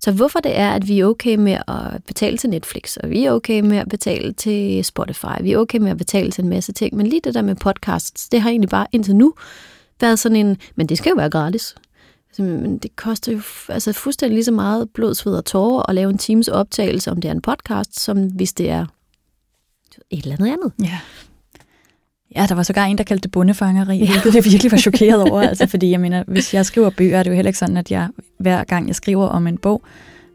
Så 0.00 0.12
hvorfor 0.12 0.40
det 0.40 0.56
er, 0.56 0.70
at 0.70 0.88
vi 0.88 1.00
er 1.00 1.06
okay 1.06 1.36
med 1.36 1.58
at 1.68 2.04
betale 2.06 2.38
til 2.38 2.50
Netflix, 2.50 2.96
og 2.96 3.10
vi 3.10 3.24
er 3.24 3.32
okay 3.32 3.60
med 3.60 3.78
at 3.78 3.88
betale 3.88 4.32
til 4.32 4.84
Spotify, 4.84 5.42
vi 5.42 5.52
er 5.52 5.58
okay 5.58 5.78
med 5.78 5.90
at 5.90 5.98
betale 5.98 6.30
til 6.30 6.44
en 6.44 6.50
masse 6.50 6.72
ting, 6.72 6.96
men 6.96 7.06
lige 7.06 7.20
det 7.24 7.34
der 7.34 7.42
med 7.42 7.54
podcasts, 7.54 8.28
det 8.28 8.40
har 8.40 8.50
egentlig 8.50 8.68
bare 8.68 8.86
indtil 8.92 9.16
nu 9.16 9.34
været 10.00 10.18
sådan 10.18 10.36
en, 10.36 10.56
men 10.76 10.86
det 10.86 10.98
skal 10.98 11.10
jo 11.10 11.16
være 11.16 11.30
gratis. 11.30 11.74
Altså, 12.28 12.42
men 12.42 12.78
det 12.78 12.96
koster 12.96 13.32
jo 13.32 13.40
altså 13.68 13.92
fuldstændig 13.92 14.34
lige 14.34 14.44
så 14.44 14.52
meget 14.52 14.90
blod, 14.94 15.14
sved 15.14 15.36
og 15.36 15.44
tårer 15.44 15.82
at 15.88 15.94
lave 15.94 16.10
en 16.10 16.18
times 16.18 16.48
optagelse, 16.48 17.10
om 17.10 17.20
det 17.20 17.28
er 17.28 17.32
en 17.32 17.42
podcast, 17.42 18.00
som 18.00 18.26
hvis 18.26 18.52
det 18.52 18.70
er 18.70 18.86
et 20.10 20.22
eller 20.22 20.36
andet 20.36 20.52
andet. 20.52 20.72
Ja. 20.82 20.98
Ja, 22.36 22.46
der 22.48 22.54
var 22.54 22.62
sågar 22.62 22.84
en, 22.84 22.98
der 22.98 23.04
kaldte 23.04 23.22
det 23.22 23.30
bundefangeri, 23.30 23.98
ja. 23.98 24.06
hvilket 24.06 24.34
jeg 24.34 24.44
virkelig 24.44 24.72
var 24.72 24.78
chokeret 24.78 25.22
over. 25.22 25.40
altså, 25.48 25.66
fordi 25.66 25.90
jeg 25.90 26.00
mener, 26.00 26.24
hvis 26.26 26.54
jeg 26.54 26.66
skriver 26.66 26.90
bøger, 26.90 27.18
er 27.18 27.22
det 27.22 27.30
jo 27.30 27.34
heller 27.34 27.48
ikke 27.48 27.58
sådan, 27.58 27.76
at 27.76 27.90
jeg 27.90 28.08
hver 28.38 28.64
gang 28.64 28.86
jeg 28.86 28.96
skriver 28.96 29.26
om 29.26 29.46
en 29.46 29.58
bog, 29.58 29.82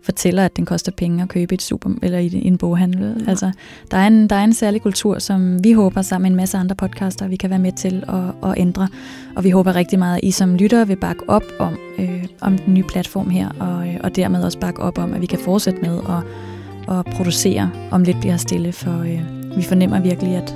fortæller, 0.01 0.45
at 0.45 0.57
den 0.57 0.65
koster 0.65 0.91
penge 0.91 1.23
at 1.23 1.29
købe 1.29 1.53
et 1.53 1.61
super 1.61 1.89
eller 2.03 2.19
i 2.19 2.47
en 2.47 2.57
boghandel. 2.57 3.15
Ja. 3.25 3.29
Altså, 3.29 3.51
der, 3.91 3.97
er 3.97 4.07
en, 4.07 4.27
der 4.27 4.35
er 4.35 4.43
en 4.43 4.53
særlig 4.53 4.81
kultur, 4.81 5.19
som 5.19 5.63
vi 5.63 5.71
håber 5.71 6.01
sammen 6.01 6.23
med 6.23 6.31
en 6.31 6.35
masse 6.35 6.57
andre 6.57 6.75
podcaster, 6.75 7.27
vi 7.27 7.35
kan 7.35 7.49
være 7.49 7.59
med 7.59 7.71
til 7.71 8.03
at, 8.07 8.49
at 8.49 8.57
ændre. 8.57 8.87
Og 9.35 9.43
vi 9.43 9.49
håber 9.49 9.75
rigtig 9.75 9.99
meget, 9.99 10.17
at 10.17 10.23
I 10.23 10.31
som 10.31 10.55
lyttere 10.55 10.87
vil 10.87 10.95
bakke 10.95 11.29
op 11.29 11.43
om, 11.59 11.77
øh, 11.99 12.25
om 12.41 12.57
den 12.57 12.73
nye 12.73 12.83
platform 12.83 13.29
her, 13.29 13.49
og, 13.59 13.87
øh, 13.87 13.97
og 14.03 14.15
dermed 14.15 14.43
også 14.43 14.59
bakke 14.59 14.81
op 14.81 14.97
om, 14.97 15.13
at 15.13 15.21
vi 15.21 15.25
kan 15.25 15.39
fortsætte 15.39 15.81
med 15.81 15.97
at, 16.09 16.97
at 16.97 17.05
producere, 17.05 17.71
om 17.91 18.03
lidt 18.03 18.19
bliver 18.19 18.37
stille, 18.37 18.71
for 18.71 18.99
øh, 18.99 19.57
vi 19.57 19.63
fornemmer 19.63 20.01
virkelig, 20.01 20.35
at 20.35 20.55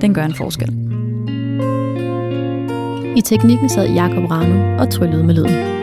den 0.00 0.14
gør 0.14 0.24
en 0.24 0.34
forskel. 0.34 0.68
I 3.16 3.20
teknikken 3.20 3.68
sad 3.68 3.88
Jakob 3.88 4.30
Rano 4.30 4.82
og 4.82 4.90
tryllede 4.90 5.24
med 5.24 5.34
lyden. 5.34 5.79